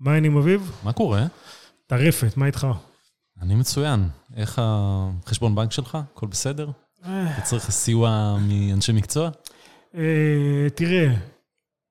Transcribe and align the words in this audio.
מה 0.00 0.12
העניינים 0.12 0.38
אביב? 0.38 0.72
מה 0.84 0.92
קורה? 0.92 1.26
טרפת, 1.86 2.36
מה 2.36 2.46
איתך? 2.46 2.66
אני 3.42 3.54
מצוין. 3.54 4.08
איך 4.36 4.60
החשבון 4.62 5.54
בנק 5.54 5.72
שלך? 5.72 5.98
הכל 6.14 6.26
בסדר? 6.26 6.70
אתה 7.02 7.40
צריך 7.42 7.70
סיוע 7.70 8.36
מאנשי 8.40 8.92
מקצוע? 8.92 9.30
אה, 9.94 10.70
תראה, 10.74 11.14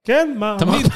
כן, 0.03 0.35
מה? 0.39 0.55
תמיד. 0.59 0.85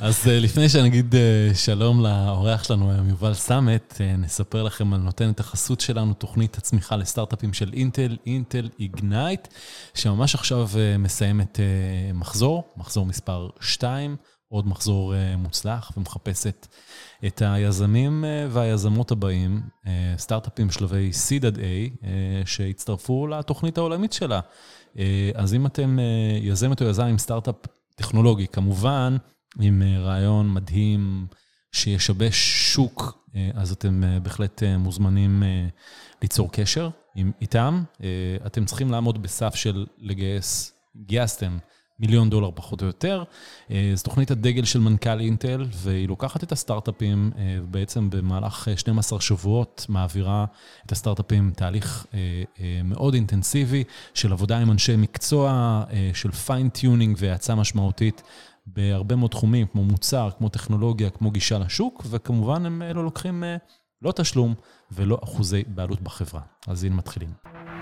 אז 0.00 0.28
אה, 0.28 0.38
לפני 0.38 0.68
שנגיד 0.68 1.14
אה, 1.14 1.54
שלום 1.54 2.00
לאורח 2.00 2.64
שלנו 2.64 2.90
היום, 2.92 3.08
יובל 3.08 3.34
סמט, 3.34 4.00
נספר 4.18 4.62
לכם 4.62 4.92
על 4.92 5.00
נותנת 5.00 5.40
החסות 5.40 5.80
שלנו, 5.80 6.14
תוכנית 6.14 6.58
הצמיחה 6.58 6.96
לסטארט-אפים 6.96 7.52
של 7.52 7.70
אינטל, 7.72 8.16
אינטל 8.26 8.68
איגנייט, 8.78 9.48
שממש 9.94 10.34
עכשיו 10.34 10.68
מסיימת 10.98 11.60
מחזור, 12.14 12.64
מחזור 12.76 13.06
מספר 13.06 13.48
2, 13.60 14.16
עוד 14.54 14.68
מחזור 14.68 15.14
אה, 15.14 15.36
מוצלח, 15.36 15.92
ומחפשת 15.96 16.66
את 17.26 17.42
היזמים 17.44 18.24
אה, 18.24 18.46
והיזמות 18.50 19.10
הבאים, 19.10 19.62
אה, 19.86 20.14
סטארט-אפים 20.18 20.70
שלבי 20.70 21.10
seed 21.10 21.46
עד 21.46 21.58
A, 21.58 21.60
שהצטרפו 22.44 23.26
לתוכנית 23.26 23.78
העולמית 23.78 24.12
שלה. 24.12 24.40
אז 25.34 25.54
אם 25.54 25.66
אתם 25.66 25.98
יזמת 26.42 26.82
או 26.82 26.86
יזם 26.86 27.04
עם 27.04 27.18
סטארט-אפ 27.18 27.54
טכנולוגי, 27.96 28.46
כמובן, 28.46 29.16
עם 29.60 29.82
רעיון 29.82 30.50
מדהים 30.50 31.26
שישבש 31.72 32.36
שוק, 32.74 33.28
אז 33.54 33.72
אתם 33.72 34.02
בהחלט 34.22 34.62
מוזמנים 34.78 35.42
ליצור 36.22 36.52
קשר 36.52 36.88
איתם. 37.40 37.82
אתם 38.46 38.64
צריכים 38.64 38.90
לעמוד 38.90 39.22
בסף 39.22 39.54
של 39.54 39.86
לגייס, 39.98 40.72
גייסתם 40.96 41.58
מיליון 42.00 42.30
דולר 42.30 42.50
פחות 42.54 42.82
או 42.82 42.86
יותר. 42.86 43.24
אה, 43.70 43.92
זו 43.94 44.02
תוכנית 44.02 44.30
הדגל 44.30 44.64
של 44.64 44.80
מנכ"ל 44.80 45.20
אינטל, 45.20 45.66
והיא 45.72 46.08
לוקחת 46.08 46.42
את 46.42 46.52
הסטארט-אפים, 46.52 47.30
אה, 47.38 47.58
בעצם 47.70 48.10
במהלך 48.10 48.68
אה, 48.68 48.76
12 48.76 49.20
שבועות 49.20 49.86
מעבירה 49.88 50.44
את 50.86 50.92
הסטארט-אפים 50.92 51.52
תהליך 51.56 52.06
אה, 52.14 52.18
אה, 52.60 52.80
מאוד 52.84 53.14
אינטנסיבי 53.14 53.84
של 54.14 54.32
עבודה 54.32 54.58
עם 54.58 54.70
אנשי 54.70 54.96
מקצוע, 54.96 55.50
אה, 55.90 56.10
של 56.14 56.30
fine-tuning 56.30 57.16
והאצה 57.20 57.54
משמעותית 57.54 58.22
בהרבה 58.66 59.16
מאוד 59.16 59.30
תחומים, 59.30 59.66
כמו 59.66 59.84
מוצר, 59.84 60.30
כמו 60.38 60.48
טכנולוגיה, 60.48 61.10
כמו 61.10 61.30
גישה 61.30 61.58
לשוק, 61.58 62.02
וכמובן 62.10 62.66
הם 62.66 62.82
אה, 62.82 62.92
לא 62.92 63.04
לוקחים 63.04 63.44
אה, 63.44 63.56
לא 64.02 64.12
תשלום 64.12 64.54
ולא 64.92 65.18
אחוזי 65.24 65.64
בעלות 65.66 66.00
בחברה. 66.00 66.40
אז 66.66 66.84
הנה 66.84 66.94
מתחילים. 66.94 67.73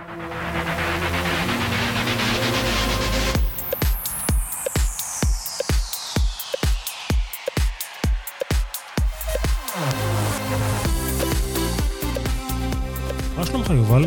יובל? 13.75 14.07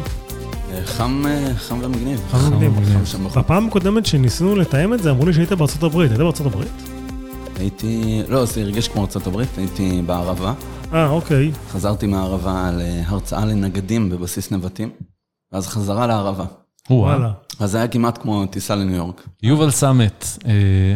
חם, 0.85 1.23
אה, 1.27 1.53
חם 1.55 1.79
ומגניב. 1.81 2.21
חם 2.31 2.53
ומגניב. 2.53 3.05
חם 3.05 3.23
בחוץ. 3.23 3.37
בפעם 3.37 3.67
הקודמת 3.67 4.05
שניסינו 4.05 4.55
לתאם 4.55 4.93
את 4.93 5.03
זה, 5.03 5.11
אמרו 5.11 5.25
לי 5.25 5.33
שהיית 5.33 5.51
בארצות 5.51 5.83
הברית. 5.83 6.11
היית 6.11 6.21
בארצות 6.21 6.45
הברית? 6.45 6.71
הייתי, 7.59 8.21
לא, 8.27 8.45
זה 8.45 8.61
הרגיש 8.61 8.87
כמו 8.87 9.07
ארה"ב, 9.15 9.41
הייתי 9.57 10.01
בערבה. 10.05 10.53
אה, 10.93 11.09
אוקיי. 11.09 11.51
חזרתי 11.71 12.07
מהערבה 12.07 12.71
להרצאה 12.73 13.45
לנגדים 13.45 14.09
בבסיס 14.09 14.51
נבטים, 14.51 14.89
ואז 15.51 15.67
חזרה 15.67 16.07
לערבה. 16.07 16.45
וואלה. 16.89 17.31
אז 17.59 17.71
זה 17.71 17.77
היה 17.77 17.87
כמעט 17.87 18.17
כמו 18.21 18.45
טיסה 18.45 18.75
לניו 18.75 18.95
יורק. 18.95 19.27
יובל 19.43 19.69
אה, 20.45 20.51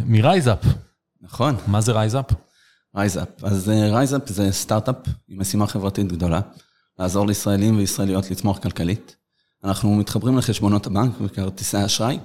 מ 0.06 0.13
RiseUp. 0.13 0.66
נכון, 1.22 1.56
מה 1.68 1.82
זה 1.82 1.92
RiseUp? 1.92 2.26
RiseUp. 2.96 3.44
אז 3.44 3.70
אה, 3.70 3.90
RiseUp 3.90 4.30
זה 4.30 4.52
סטארט-אפ 4.52 4.96
עם 5.28 5.40
משימה 5.40 5.68
חברתית 5.68 6.08
גדולה, 6.12 6.40
לעזור 7.00 7.28
לישראלים 7.28 7.78
וישראליות 7.78 8.32
לצמוח 8.32 8.60
כלכלית. 8.60 9.16
אנחנו 9.64 9.96
מתחברים 9.96 10.38
לחשבונות 10.38 10.88
הבנק 10.88 11.12
וכרטיסי 11.22 11.86
אשראי, 11.86 12.20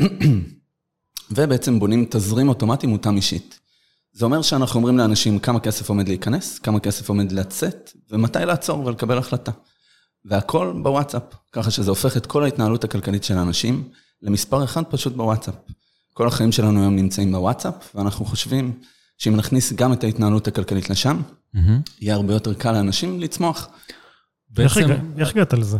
ובעצם 1.30 1.78
בונים 1.78 2.06
תזרים 2.10 2.48
אוטומטי 2.48 2.86
מותאם 2.86 3.16
אישית. 3.16 3.60
זה 4.12 4.24
אומר 4.24 4.42
שאנחנו 4.42 4.78
אומרים 4.78 4.98
לאנשים 4.98 5.38
כמה 5.38 5.60
כסף 5.60 5.88
עומד 5.88 6.08
להיכנס, 6.08 6.58
כמה 6.58 6.80
כסף 6.80 7.08
עומד 7.08 7.32
לצאת, 7.32 7.92
ומתי 8.10 8.38
לעצור 8.38 8.86
ולקבל 8.86 9.18
החלטה. 9.18 9.52
והכל 10.24 10.72
בוואטסאפ, 10.82 11.22
ככה 11.52 11.70
שזה 11.70 11.90
הופך 11.90 12.16
את 12.16 12.26
כל 12.26 12.44
ההתנהלות 12.44 12.84
הכלכלית 12.84 13.24
של 13.24 13.38
האנשים 13.38 13.88
למספר 14.22 14.64
אחד 14.64 14.82
פשוט 14.84 15.16
בוואטסאפ. 15.16 15.54
כל 16.12 16.26
החיים 16.26 16.52
שלנו 16.52 16.80
היום 16.80 16.96
נמצאים 16.96 17.32
בוואטסאפ, 17.32 17.74
ואנחנו 17.94 18.24
חושבים 18.24 18.72
שאם 19.18 19.36
נכניס 19.36 19.72
גם 19.72 19.92
את 19.92 20.04
ההתנהלות 20.04 20.48
הכלכלית 20.48 20.90
לשם, 20.90 21.22
יהיה 22.00 22.14
הרבה 22.14 22.34
יותר 22.34 22.54
קל 22.54 22.72
לאנשים 22.72 23.20
לצמוח. 23.20 23.68
בעצם, 24.52 24.90
איך 25.18 25.30
הגעת 25.30 25.52
לזה? 25.52 25.78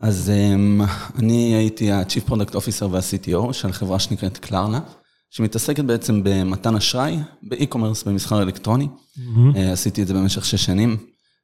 אז 0.00 0.32
um, 0.34 0.82
אני 1.18 1.54
הייתי 1.54 1.92
ה-Chief 1.92 2.30
Product 2.30 2.52
Officer 2.52 2.84
וה-CTO 2.90 3.52
של 3.52 3.72
חברה 3.72 3.98
שנקראת 3.98 4.38
קלרנה, 4.38 4.80
שמתעסקת 5.30 5.84
בעצם 5.84 6.20
במתן 6.24 6.76
אשראי, 6.76 7.18
באי-קומרס, 7.42 8.02
במסחר 8.02 8.42
אלקטרוני. 8.42 8.88
Uh, 9.16 9.58
עשיתי 9.72 10.02
את 10.02 10.06
זה 10.06 10.14
במשך 10.14 10.44
שש 10.44 10.64
שנים, 10.64 10.96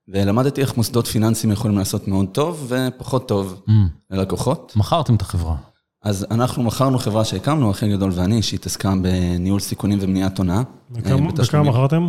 ולמדתי 0.09 0.61
איך 0.61 0.77
מוסדות 0.77 1.07
פיננסיים 1.07 1.53
יכולים 1.53 1.79
לעשות 1.79 2.09
מאוד 2.09 2.27
טוב 2.33 2.67
ופחות 2.69 3.29
טוב 3.29 3.63
ללקוחות. 4.11 4.73
מכרתם 4.77 5.15
את 5.15 5.23
החברה. 5.23 5.57
אז 6.03 6.27
אנחנו 6.31 6.63
מכרנו 6.63 6.99
חברה 6.99 7.25
שהקמנו, 7.25 7.71
אחי 7.71 7.89
גדול 7.89 8.11
ואני, 8.15 8.43
שהתעסקה 8.43 8.95
בניהול 9.03 9.61
סיכונים 9.61 9.99
ומניעת 10.01 10.39
הונאה. 10.39 10.63
אה, 11.07 11.17
בתשלומים. 11.17 11.71
מכרתם? 11.71 12.07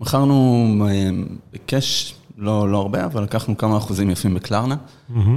מכרנו 0.00 0.66
אה, 0.88 1.10
בקאש, 1.52 2.14
לא, 2.38 2.68
לא 2.68 2.78
הרבה, 2.78 3.04
אבל 3.04 3.22
לקחנו 3.22 3.56
כמה 3.56 3.76
אחוזים 3.76 4.10
יפים 4.10 4.34
בקלרנה. 4.34 4.76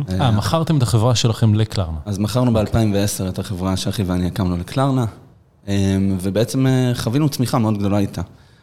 אה, 0.10 0.32
מכרתם 0.32 0.78
את 0.78 0.84
החברה 0.84 1.16
שלכם 1.16 1.54
לקלרנה. 1.56 1.98
אז 2.06 2.18
מכרנו 2.18 2.54
ב-2010 2.54 3.30
את 3.30 3.40
החברה 3.40 3.78
שאחי 3.78 4.04
ואני 4.04 4.28
הקמנו 4.28 4.58
לקלרנה, 4.58 5.06
אה, 5.68 5.98
ובעצם 6.22 6.68
אה, 6.68 6.92
חווינו 6.96 7.30
צמיחה 7.30 7.58
מאוד 7.58 7.78
גדולה 7.78 7.98
איתה. 7.98 8.22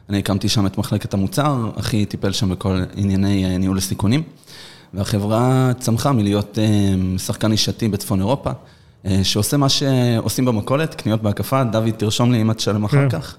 אני 0.08 0.18
הקמתי 0.18 0.48
שם 0.48 0.66
את 0.66 0.78
מחלקת 0.78 1.14
המוצר, 1.14 1.70
אחי 1.78 2.04
טיפל 2.04 2.32
שם 2.32 2.48
בכל 2.48 2.82
ענייני 2.94 3.44
אה, 3.44 3.58
ניהול 3.58 3.78
הסיכונים, 3.78 4.22
והחברה 4.94 5.70
צמחה 5.78 6.12
מלהיות 6.12 6.58
אה, 6.58 7.18
שחקן 7.18 7.48
נישתי 7.48 7.88
בצפון 7.88 8.20
אירופה, 8.20 8.50
שעושה 9.22 9.56
מה 9.56 9.68
שעושים 9.68 10.44
במכולת, 10.44 10.94
קניות 10.94 11.22
בהקפה, 11.22 11.64
דוד 11.64 11.90
תרשום 11.90 12.32
לי 12.32 12.40
אם 12.42 12.50
את 12.50 12.56
תשלם 12.56 12.84
אחר 12.84 13.10
כן. 13.10 13.20
כך. 13.20 13.36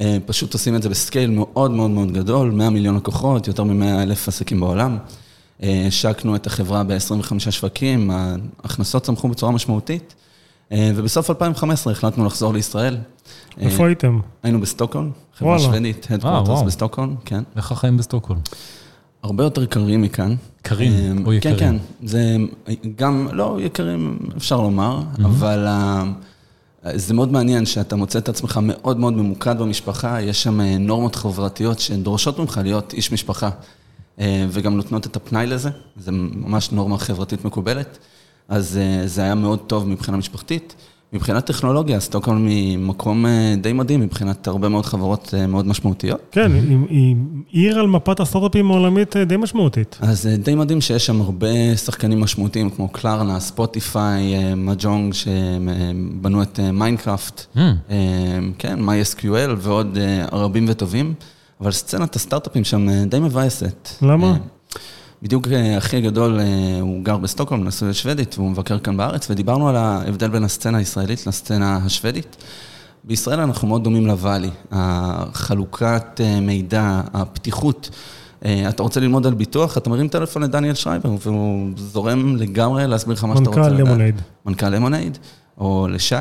אה, 0.00 0.16
פשוט 0.26 0.52
עושים 0.52 0.76
את 0.76 0.82
זה 0.82 0.88
ב 0.88 0.95
scale 0.95 1.30
מאוד 1.30 1.70
מאוד 1.70 1.90
מאוד 1.90 2.12
גדול, 2.12 2.50
100 2.50 2.70
מיליון 2.70 2.96
לקוחות, 2.96 3.48
יותר 3.48 3.64
מ-100 3.64 4.02
אלף 4.02 4.28
עסקים 4.28 4.60
בעולם. 4.60 4.98
אה, 5.62 5.84
השקנו 5.86 6.36
את 6.36 6.46
החברה 6.46 6.84
ב-25 6.84 7.50
שווקים, 7.50 8.10
ההכנסות 8.10 9.02
צמחו 9.02 9.28
בצורה 9.28 9.52
משמעותית, 9.52 10.14
אה, 10.72 10.90
ובסוף 10.96 11.30
2015 11.30 11.92
החלטנו 11.92 12.24
לחזור 12.24 12.52
לישראל. 12.54 12.96
איפה 13.58 13.86
הייתם? 13.86 14.20
היינו 14.42 14.60
בסטוקהולם, 14.60 15.10
חברה 15.34 15.50
וואלה. 15.50 15.62
שוודית, 15.64 16.06
ה 16.10 16.13
headquarters 16.13 16.48
וואו. 16.48 16.64
בסטוקהולם, 16.64 17.14
כן. 17.24 17.42
איך 17.56 17.72
החיים 17.72 17.96
בסטוקהולם? 17.96 18.40
הרבה 19.22 19.44
יותר 19.44 19.66
קרים 19.66 20.02
מכאן. 20.02 20.34
קרים 20.62 21.26
או 21.26 21.32
יקרים? 21.32 21.56
כן, 21.56 21.78
כן. 21.78 22.06
זה 22.06 22.36
גם, 22.96 23.28
לא 23.32 23.58
יקרים, 23.60 24.18
אפשר 24.36 24.60
לומר, 24.60 25.02
אבל 25.24 25.66
זה 26.94 27.14
מאוד 27.14 27.32
מעניין 27.32 27.66
שאתה 27.66 27.96
מוצא 27.96 28.18
את 28.18 28.28
עצמך 28.28 28.60
מאוד 28.62 28.98
מאוד 28.98 29.12
ממוקד 29.12 29.58
במשפחה, 29.58 30.22
יש 30.22 30.42
שם 30.42 30.60
אה, 30.60 30.78
נורמות 30.78 31.16
חברתיות 31.16 31.78
שדורשות 31.78 32.38
ממך 32.38 32.60
להיות 32.62 32.92
איש 32.92 33.12
משפחה, 33.12 33.50
אה, 34.20 34.46
וגם 34.50 34.76
נותנות 34.76 35.06
את 35.06 35.16
הפנאי 35.16 35.46
לזה, 35.46 35.70
זה 35.96 36.12
ממש 36.12 36.72
נורמה 36.72 36.98
חברתית 36.98 37.44
מקובלת, 37.44 37.98
אז 38.48 38.76
אה, 38.76 39.06
זה 39.06 39.22
היה 39.22 39.34
מאוד 39.34 39.58
טוב 39.66 39.88
מבחינה 39.88 40.16
משפחתית. 40.16 40.74
מבחינת 41.16 41.46
טכנולוגיה, 41.46 42.00
סטוקהולם 42.00 42.46
היא 42.46 42.78
מקום 42.78 43.26
אה, 43.26 43.54
די 43.60 43.72
מדהים 43.72 44.00
מבחינת 44.00 44.46
הרבה 44.46 44.68
מאוד 44.68 44.86
חברות 44.86 45.34
אה, 45.38 45.46
מאוד 45.46 45.66
משמעותיות. 45.66 46.20
כן, 46.30 46.52
היא- 46.88 47.16
עיר 47.50 47.78
על 47.78 47.86
מפת 47.86 48.20
הסטארט-אפים 48.20 48.70
העולמית 48.70 49.16
אה, 49.16 49.24
די 49.24 49.36
משמעותית. 49.36 49.98
אז 50.00 50.28
די 50.38 50.54
מדהים 50.54 50.80
שיש 50.80 51.06
שם 51.06 51.20
הרבה 51.20 51.46
שחקנים 51.76 52.20
משמעותיים, 52.20 52.70
כמו 52.70 52.88
קלרנה, 52.88 53.40
ספוטיפיי, 53.40 54.22
Mojang, 54.56 55.14
שבנו 55.14 56.42
את 56.42 56.60
Minecraft, 56.72 57.46
Mm, 57.56 57.58
אה, 57.90 57.96
כן, 58.58 58.78
MySQL 58.88 59.26
ועוד 59.58 59.98
רבים 60.32 60.64
וטובים, 60.68 61.14
אבל 61.60 61.70
סצנת 61.72 62.16
הסטארט-אפים 62.16 62.64
שם 62.64 62.86
די 63.08 63.18
מבאסת. 63.20 63.88
למה? 64.02 64.36
בדיוק 65.22 65.48
אה, 65.48 65.78
אחי 65.78 65.96
הגדול, 65.96 66.40
אה, 66.40 66.78
הוא 66.80 67.04
גר 67.04 67.16
בסטוקהולם, 67.16 67.64
נשוי 67.64 67.88
לשוודית, 67.88 68.34
והוא 68.38 68.50
מבקר 68.50 68.78
כאן 68.78 68.96
בארץ, 68.96 69.30
ודיברנו 69.30 69.68
על 69.68 69.76
ההבדל 69.76 70.28
בין 70.28 70.44
הסצנה 70.44 70.78
הישראלית 70.78 71.26
לסצנה 71.26 71.78
השוודית. 71.84 72.36
בישראל 73.04 73.40
אנחנו 73.40 73.68
מאוד 73.68 73.84
דומים 73.84 74.06
ל 74.06 74.12
Valley, 74.12 74.50
החלוקת 74.72 76.20
אה, 76.20 76.40
מידע, 76.40 77.00
הפתיחות. 77.14 77.90
אתה 78.68 78.82
רוצה 78.82 79.00
ללמוד 79.00 79.26
על 79.26 79.34
ביטוח, 79.34 79.78
אתה 79.78 79.90
מרים 79.90 80.08
טלפון 80.08 80.42
לדניאל 80.42 80.74
שרייבר, 80.74 81.10
והוא 81.22 81.70
זורם 81.76 82.36
לגמרי 82.36 82.86
להסביר 82.86 83.14
לך 83.14 83.24
מה 83.24 83.36
שאתה 83.36 83.48
רוצה 83.48 83.60
מנכ"ל. 83.60 83.74
Lemonade. 83.82 84.20
מנכ"ל 84.46 84.68
Lemonade, 84.68 85.18
או 85.58 85.88
לשי. 85.90 86.14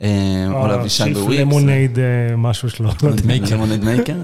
או 0.00 0.66
לאבישי 0.66 1.14
בוויקס. 1.14 1.40
למונייד 1.40 1.98
משהו 2.36 2.70
שלו. 2.70 2.90
Lemonade 3.52 3.84
maker. 3.84 4.16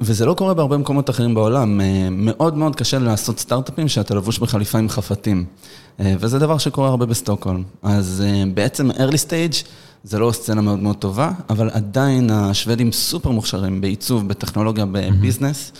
וזה 0.00 0.26
לא 0.26 0.34
קורה 0.34 0.54
בהרבה 0.54 0.76
מקומות 0.76 1.10
אחרים 1.10 1.34
בעולם. 1.34 1.80
מאוד 2.10 2.56
מאוד 2.56 2.76
קשה 2.76 2.98
לעשות 2.98 3.38
סטארט-אפים 3.38 3.88
שאתה 3.88 4.14
לבוש 4.14 4.38
בחליפה 4.38 4.78
עם 4.78 4.88
חפתים. 4.88 5.44
וזה 6.00 6.38
דבר 6.38 6.58
שקורה 6.58 6.88
הרבה 6.88 7.06
בסטוקהולם. 7.06 7.62
אז 7.82 8.24
בעצם 8.54 8.90
early 8.90 9.26
stage 9.28 9.66
זה 10.04 10.18
לא 10.18 10.32
סצנה 10.32 10.60
מאוד 10.60 10.78
מאוד 10.78 10.96
טובה, 10.96 11.30
אבל 11.50 11.70
עדיין 11.72 12.30
השוודים 12.30 12.92
סופר 12.92 13.30
מוכשרים 13.30 13.80
בעיצוב, 13.80 14.28
בטכנולוגיה, 14.28 14.86
ב 14.92 15.00
business. 15.00 15.72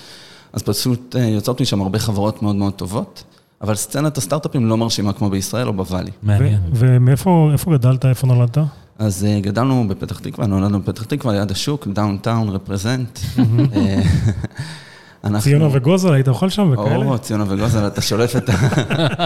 אז 0.52 0.62
פשוט 0.62 1.14
יוצאות 1.18 1.60
משם 1.60 1.80
הרבה 1.80 1.98
חברות 1.98 2.42
מאוד 2.42 2.56
מאוד 2.56 2.72
טובות. 2.72 3.24
אבל 3.62 3.74
סצנת 3.74 4.18
הסטארט-אפים 4.18 4.66
לא 4.66 4.76
מרשימה 4.76 5.12
כמו 5.12 5.30
בישראל 5.30 5.68
או 5.68 5.72
ב 5.72 5.77
Valley. 5.77 6.10
מעניין. 6.22 6.60
ומאיפה 6.72 7.50
גדלת, 7.72 8.04
איפה 8.04 8.26
נולדת? 8.26 8.58
אז 9.00 9.26
גדלנו 9.40 9.88
בפתח 9.88 10.18
תקווה, 10.18 10.46
נולדנו 10.46 10.80
בפתח 10.80 11.04
תקווה, 11.04 11.32
ליד 11.32 11.50
השוק, 11.50 11.88
downtown, 11.88 12.48
represent. 12.48 13.18
ציונה 15.38 15.68
וגוזל, 15.72 16.12
היית 16.12 16.28
אוכל 16.28 16.48
שם 16.48 16.72
וכאלה? 16.72 17.06
או, 17.06 17.18
ציונה 17.18 17.44
וגוזל, 17.48 17.86
אתה 17.86 18.00
שולף 18.00 18.36
את 18.36 18.48
ה... 18.48 18.52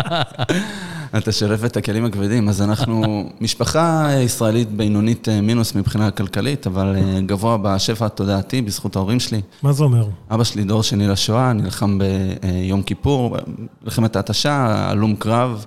אתה 1.19 1.33
שולף 1.33 1.65
את 1.65 1.77
הכלים 1.77 2.05
הכבדים. 2.05 2.49
אז 2.49 2.63
אנחנו 2.63 3.25
משפחה 3.41 4.09
ישראלית 4.25 4.73
בינונית 4.73 5.29
מינוס 5.43 5.75
מבחינה 5.75 6.11
כלכלית, 6.11 6.67
אבל 6.67 6.97
גבוה 7.27 7.59
בשפע 7.63 8.07
התודעתי 8.07 8.63
בזכות 8.63 8.97
ההורים 8.97 9.21
שלי. 9.21 9.41
מה 9.63 9.73
זה 9.73 9.85
אומר? 9.85 10.09
אבא 10.31 10.45
שלי 10.45 10.65
דור 10.65 10.83
שני 10.83 11.09
לשואה, 11.09 11.53
נלחם 11.53 11.99
ביום 11.99 12.83
כיפור, 12.83 13.37
מלחמת 13.85 14.17
ההתשה, 14.17 14.67
הלום 14.91 15.17
קרב. 15.17 15.65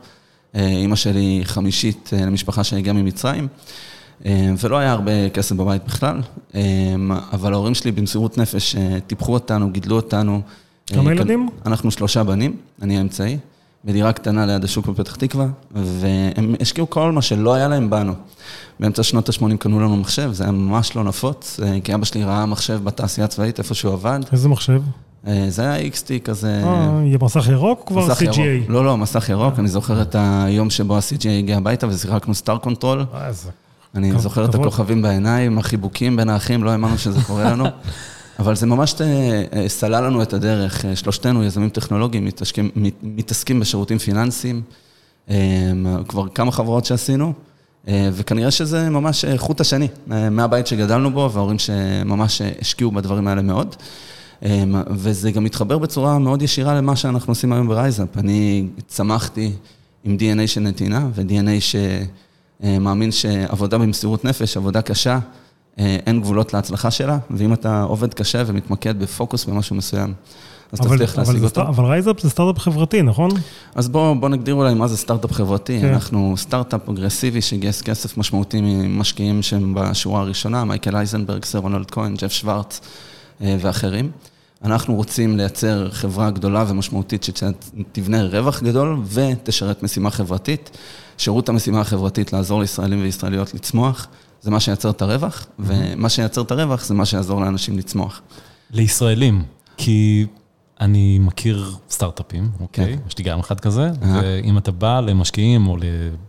אימא 0.55 0.95
שלי 0.95 1.41
חמישית 1.43 2.09
למשפחה 2.25 2.63
שהגיעה 2.63 2.95
ממצרים. 2.95 3.47
ולא 4.63 4.77
היה 4.77 4.91
הרבה 4.91 5.29
כסף 5.29 5.55
בבית 5.55 5.81
בכלל, 5.85 6.21
אבל 7.33 7.53
ההורים 7.53 7.75
שלי 7.75 7.91
במסירות 7.91 8.37
נפש 8.37 8.75
טיפחו 9.07 9.33
אותנו, 9.33 9.71
גידלו 9.71 9.95
אותנו. 9.95 10.41
כמה 10.87 11.11
ילדים? 11.11 11.49
אנחנו 11.65 11.91
שלושה 11.91 12.23
בנים, 12.23 12.55
אני 12.81 12.97
האמצעי, 12.97 13.37
בדירה 13.85 14.13
קטנה 14.13 14.45
ליד 14.45 14.63
השוק 14.63 14.87
בפתח 14.87 15.15
תקווה, 15.15 15.47
והם 15.71 16.55
השקיעו 16.61 16.89
כל 16.89 17.11
מה 17.11 17.21
שלא 17.21 17.53
היה 17.53 17.67
להם 17.67 17.89
בנו. 17.89 18.13
באמצע 18.79 19.03
שנות 19.03 19.29
ה-80 19.29 19.57
קנו 19.59 19.79
לנו 19.79 19.97
מחשב, 19.97 20.29
זה 20.33 20.43
היה 20.43 20.51
ממש 20.51 20.95
לא 20.95 21.03
נפוץ, 21.03 21.59
כי 21.83 21.95
אבא 21.95 22.05
שלי 22.05 22.23
ראה 22.23 22.45
מחשב 22.45 22.79
בתעשייה 22.83 23.25
הצבאית, 23.25 23.59
איפה 23.59 23.73
שהוא 23.73 23.93
עבד. 23.93 24.19
איזה 24.31 24.49
מחשב? 24.49 24.81
זה 25.47 25.61
היה 25.61 25.89
XT 25.89 26.23
כזה... 26.23 26.61
אה, 26.63 27.01
מסך 27.21 27.47
ירוק 27.51 27.79
או 27.79 27.85
כבר 27.85 28.13
CGA? 28.13 28.39
לא, 28.67 28.85
לא, 28.85 28.97
מסך 28.97 29.29
ירוק, 29.29 29.59
אני 29.59 29.67
זוכר 29.67 30.01
את 30.01 30.15
היום 30.19 30.69
שבו 30.69 30.97
ה-CGA 30.97 31.29
הגיע 31.29 31.57
הביתה 31.57 31.87
ושיחקנו 31.87 32.35
Star 32.35 32.57
Control. 32.57 33.05
איזה... 33.27 33.49
אני 33.97 34.19
זוכר 34.19 34.45
את 34.45 34.55
הכוכבים 34.55 35.01
בעיניים, 35.01 35.57
החיבוקים 35.57 36.15
בין 36.15 36.29
האחים, 36.29 36.63
לא 36.63 36.69
האמנו 36.69 36.97
שזה 36.97 37.21
קורה 37.21 37.43
לנו. 37.43 37.65
אבל 38.39 38.55
זה 38.55 38.65
ממש 38.65 38.95
סלל 39.67 40.05
לנו 40.05 40.21
את 40.21 40.33
הדרך. 40.33 40.85
שלושתנו 40.95 41.43
יזמים 41.43 41.69
טכנולוגיים, 41.69 42.27
מתעסקים 43.03 43.59
בשירותים 43.59 43.97
פיננסיים, 43.97 44.61
כבר 46.07 46.27
כמה 46.35 46.51
חברות 46.51 46.85
שעשינו, 46.85 47.33
וכנראה 47.87 48.51
שזה 48.51 48.89
ממש 48.89 49.25
חוט 49.37 49.61
השני, 49.61 49.87
מהבית 50.07 50.67
שגדלנו 50.67 51.11
בו, 51.11 51.29
וההורים 51.33 51.59
שממש 51.59 52.41
השקיעו 52.61 52.91
בדברים 52.91 53.27
האלה 53.27 53.41
מאוד. 53.41 53.75
וזה 54.89 55.31
גם 55.31 55.43
מתחבר 55.43 55.77
בצורה 55.77 56.19
מאוד 56.19 56.41
ישירה 56.41 56.75
למה 56.75 56.95
שאנחנו 56.95 57.31
עושים 57.31 57.53
היום 57.53 57.67
ב 57.67 57.74
RiseUp. 57.74 58.17
אני 58.17 58.67
צמחתי 58.87 59.51
עם 60.03 60.17
DNA 60.19 60.47
של 60.47 60.61
נתינה 60.61 61.07
ו-DNA 61.15 61.59
ש... 61.59 61.75
מאמין 62.63 63.11
שעבודה 63.11 63.77
במסירות 63.77 64.25
נפש, 64.25 64.57
עבודה 64.57 64.81
קשה, 64.81 65.19
אין 65.77 66.21
גבולות 66.21 66.53
להצלחה 66.53 66.91
שלה, 66.91 67.17
ואם 67.31 67.53
אתה 67.53 67.81
עובד 67.81 68.13
קשה 68.13 68.43
ומתמקד 68.45 68.99
בפוקוס 68.99 69.45
במשהו 69.45 69.75
מסוים, 69.75 70.13
אז 70.71 70.79
תצליח 70.79 71.17
להשיג 71.17 71.43
אותו. 71.43 71.61
אבל 71.61 71.85
RiseUp 71.85 72.21
זה 72.21 72.29
סטארט-אפ 72.29 72.59
חברתי, 72.59 73.01
נכון? 73.01 73.31
אז 73.75 73.89
בואו 73.89 74.29
נגדיר 74.29 74.55
אולי 74.55 74.73
מה 74.73 74.87
זה 74.87 74.97
סטארט-אפ 74.97 75.31
חברתי. 75.31 75.83
אנחנו 75.83 76.33
סטארט-אפ 76.37 76.89
אגרסיבי 76.89 77.41
שגייס 77.41 77.81
כסף 77.81 78.17
משמעותי 78.17 78.61
ממשקיעים 78.61 79.41
שהם 79.41 79.73
בשורה 79.75 80.21
הראשונה, 80.21 80.63
מייקל 80.63 80.95
אייזנברג, 80.95 81.45
סר 81.45 81.59
רונלד 81.59 81.91
כהן, 81.91 82.15
ג'ף 82.15 82.31
שוורץ 82.31 82.81
ואחרים. 83.41 84.11
אנחנו 84.63 84.95
רוצים 84.95 85.37
לייצר 85.37 85.91
חברה 85.91 86.29
גדולה 86.29 86.65
ומשמעותית 86.67 87.23
שתבנה 87.23 88.23
רווח 88.23 88.63
גדול 88.63 89.01
ותשרת 89.13 89.83
משימה 89.83 90.11
חברתית. 90.11 90.77
שירות 91.17 91.49
המשימה 91.49 91.81
החברתית 91.81 92.33
לעזור 92.33 92.61
לישראלים 92.61 93.01
וישראליות 93.01 93.53
לצמוח, 93.53 94.07
זה 94.41 94.51
מה 94.51 94.59
שייצר 94.59 94.89
את 94.89 95.01
הרווח, 95.01 95.45
ומה 95.59 96.09
שייצר 96.09 96.41
את 96.41 96.51
הרווח 96.51 96.85
זה 96.85 96.93
מה 96.93 97.05
שיעזור 97.05 97.41
לאנשים 97.41 97.77
לצמוח. 97.77 98.21
לישראלים, 98.71 99.43
כי 99.77 100.25
אני 100.81 101.19
מכיר 101.19 101.71
סטארט-אפים, 101.89 102.49
אוקיי? 102.59 102.97
יש 103.07 103.17
לי 103.17 103.23
גם 103.23 103.39
אחד 103.39 103.59
כזה, 103.59 103.91
ואם 104.01 104.57
אתה 104.57 104.71
בא 104.71 104.99
למשקיעים 104.99 105.67
או 105.67 105.77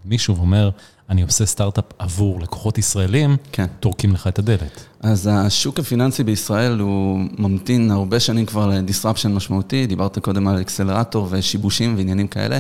למישהו 0.05 0.37
ואומר, 0.37 0.71
אני 1.11 1.23
עושה 1.23 1.47
סטארט-אפ 1.47 1.85
עבור 1.99 2.41
לקוחות 2.41 2.79
ישראלים, 2.79 3.37
טורקים 3.81 4.13
לך 4.13 4.27
את 4.27 4.39
הדלת. 4.39 4.85
אז 5.01 5.31
השוק 5.33 5.79
הפיננסי 5.79 6.25
בישראל 6.25 6.79
הוא 6.79 7.21
ממתין 7.39 7.91
הרבה 7.91 8.21
שנים 8.21 8.47
כבר 8.47 8.67
לדיסרפשן 8.67 9.33
משמעותי, 9.35 9.87
דיברת 9.87 10.19
קודם 10.19 10.49
על 10.49 10.61
אקסלרטור 10.61 11.29
ושיבושים 11.31 11.97
ועניינים 11.97 12.27
כאלה. 12.27 12.59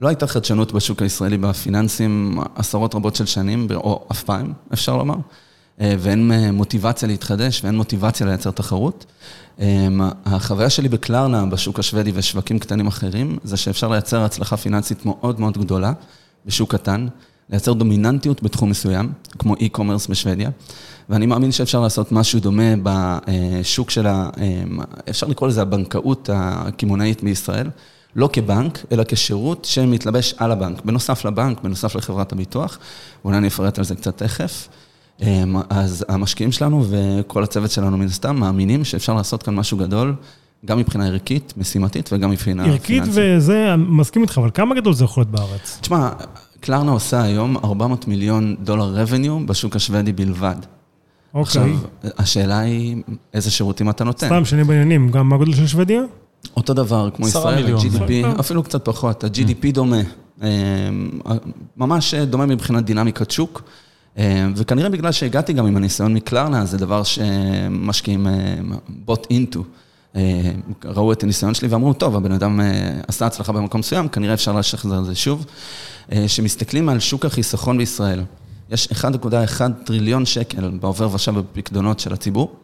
לא 0.00 0.08
הייתה 0.08 0.26
חדשנות 0.26 0.72
בשוק 0.72 1.02
הישראלי 1.02 1.38
בפיננסים 1.38 2.38
עשרות 2.54 2.94
רבות 2.94 3.16
של 3.16 3.26
שנים, 3.26 3.66
או 3.74 4.06
אף 4.12 4.22
פעם, 4.22 4.52
אפשר 4.72 4.96
לומר, 4.96 5.14
ואין 5.78 6.32
מוטיבציה 6.52 7.08
להתחדש 7.08 7.64
ואין 7.64 7.76
מוטיבציה 7.76 8.26
לייצר 8.26 8.50
תחרות. 8.50 9.06
החוויה 10.24 10.70
שלי 10.70 10.88
בקלרנה, 10.88 11.46
בשוק 11.46 11.78
השוודי 11.78 12.12
ושווקים 12.14 12.58
קטנים 12.58 12.86
אחרים, 12.86 13.38
זה 13.44 13.56
שאפשר 13.56 13.88
לייצר 13.88 14.20
הצלחה 14.20 14.56
פיננסית 14.56 15.06
מאוד 15.06 15.40
מאוד 15.40 15.58
גדולה 15.58 15.92
בשוק 16.46 16.74
קטן, 16.74 17.06
לייצר 17.50 17.72
דומיננטיות 17.72 18.42
בתחום 18.42 18.70
מסוים, 18.70 19.12
כמו 19.38 19.54
e-commerce 19.54 20.10
בשוודיה, 20.10 20.50
ואני 21.08 21.26
מאמין 21.26 21.52
שאפשר 21.52 21.80
לעשות 21.80 22.12
משהו 22.12 22.40
דומה 22.40 22.74
בשוק 22.82 23.90
של 23.90 24.06
ה... 24.06 24.30
אפשר 25.10 25.26
לקרוא 25.26 25.48
לזה 25.48 25.62
הבנקאות 25.62 26.30
הקמעונאית 26.32 27.22
בישראל. 27.22 27.70
לא 28.16 28.30
כבנק, 28.32 28.84
אלא 28.92 29.04
כשירות 29.08 29.64
שמתלבש 29.64 30.34
על 30.38 30.52
הבנק, 30.52 30.84
בנוסף 30.84 31.24
לבנק, 31.24 31.60
בנוסף 31.60 31.96
לחברת 31.96 32.32
הביטוח, 32.32 32.78
ואולי 33.24 33.38
אני 33.38 33.48
אפרט 33.48 33.78
על 33.78 33.84
זה 33.84 33.94
קצת 33.94 34.16
תכף. 34.22 34.68
אז 35.70 36.04
המשקיעים 36.08 36.52
שלנו 36.52 36.84
וכל 36.88 37.44
הצוות 37.44 37.70
שלנו 37.70 37.96
מן 37.96 38.06
הסתם 38.06 38.36
מאמינים 38.36 38.84
שאפשר 38.84 39.14
לעשות 39.14 39.42
כאן 39.42 39.54
משהו 39.54 39.78
גדול, 39.78 40.14
גם 40.64 40.78
מבחינה 40.78 41.06
ערכית, 41.06 41.54
משימתית 41.56 42.10
וגם 42.12 42.30
מבחינה 42.30 42.62
פיננסית. 42.64 42.90
ערכית 42.90 43.02
וזה, 43.14 43.74
אני 43.74 43.84
מסכים 43.88 44.22
איתך, 44.22 44.38
אבל 44.38 44.50
כמה 44.54 44.74
גדול 44.74 44.94
זה 44.94 45.04
יכול 45.04 45.20
להיות 45.20 45.30
בארץ? 45.30 45.78
תשמע, 45.80 46.10
קלרנה 46.60 46.92
עושה 46.92 47.22
היום 47.22 47.56
400 47.56 48.08
מיליון 48.08 48.56
דולר 48.62 48.94
רבניו 48.94 49.46
בשוק 49.46 49.76
השוודי 49.76 50.12
בלבד. 50.12 50.54
אוקיי. 51.34 51.42
עכשיו, 51.42 51.68
השאלה 52.18 52.58
היא 52.58 52.96
איזה 53.34 53.50
שירותים 53.50 53.90
אתה 53.90 54.04
נותן. 54.04 54.26
סתם, 54.26 54.44
שני 54.44 54.64
בעניינים, 54.64 55.08
גם 55.10 55.28
מה 55.28 55.34
הגודל 55.36 55.54
של 55.54 55.66
שוודיה? 55.66 56.02
אותו 56.56 56.74
דבר, 56.74 57.10
כמו 57.14 57.28
ישראל, 57.28 57.74
ה-GDP, 57.74 58.40
אפילו 58.40 58.62
קצת 58.62 58.84
פחות, 58.84 59.24
ה-GDP 59.24 59.72
דומה, 59.72 60.00
ממש 61.76 62.14
דומה 62.14 62.46
מבחינת 62.46 62.84
דינמיקת 62.84 63.30
שוק, 63.30 63.62
וכנראה 64.56 64.88
בגלל 64.88 65.12
שהגעתי 65.12 65.52
גם 65.52 65.66
עם 65.66 65.76
הניסיון 65.76 66.14
מקלרנה, 66.14 66.64
זה 66.64 66.78
דבר 66.78 67.02
שמשקיעים 67.02 68.26
bought 69.06 69.24
into, 69.32 69.58
ראו 70.84 71.12
את 71.12 71.22
הניסיון 71.22 71.54
שלי 71.54 71.68
ואמרו, 71.68 71.92
טוב, 71.92 72.16
הבן 72.16 72.32
אדם 72.32 72.60
עשה 73.08 73.26
הצלחה 73.26 73.52
במקום 73.52 73.78
מסוים, 73.78 74.08
כנראה 74.08 74.34
אפשר 74.34 74.52
לשחזר 74.52 74.98
את 74.98 75.04
זה 75.04 75.14
שוב. 75.14 75.46
שמסתכלים 76.26 76.88
על 76.88 77.00
שוק 77.00 77.24
החיסכון 77.24 77.78
בישראל, 77.78 78.22
יש 78.70 78.88
1.1 78.92 79.60
טריליון 79.84 80.26
שקל 80.26 80.70
בעובר 80.80 81.14
ושב 81.14 81.34
בפקדונות 81.38 82.00
של 82.00 82.12
הציבור. 82.12 82.54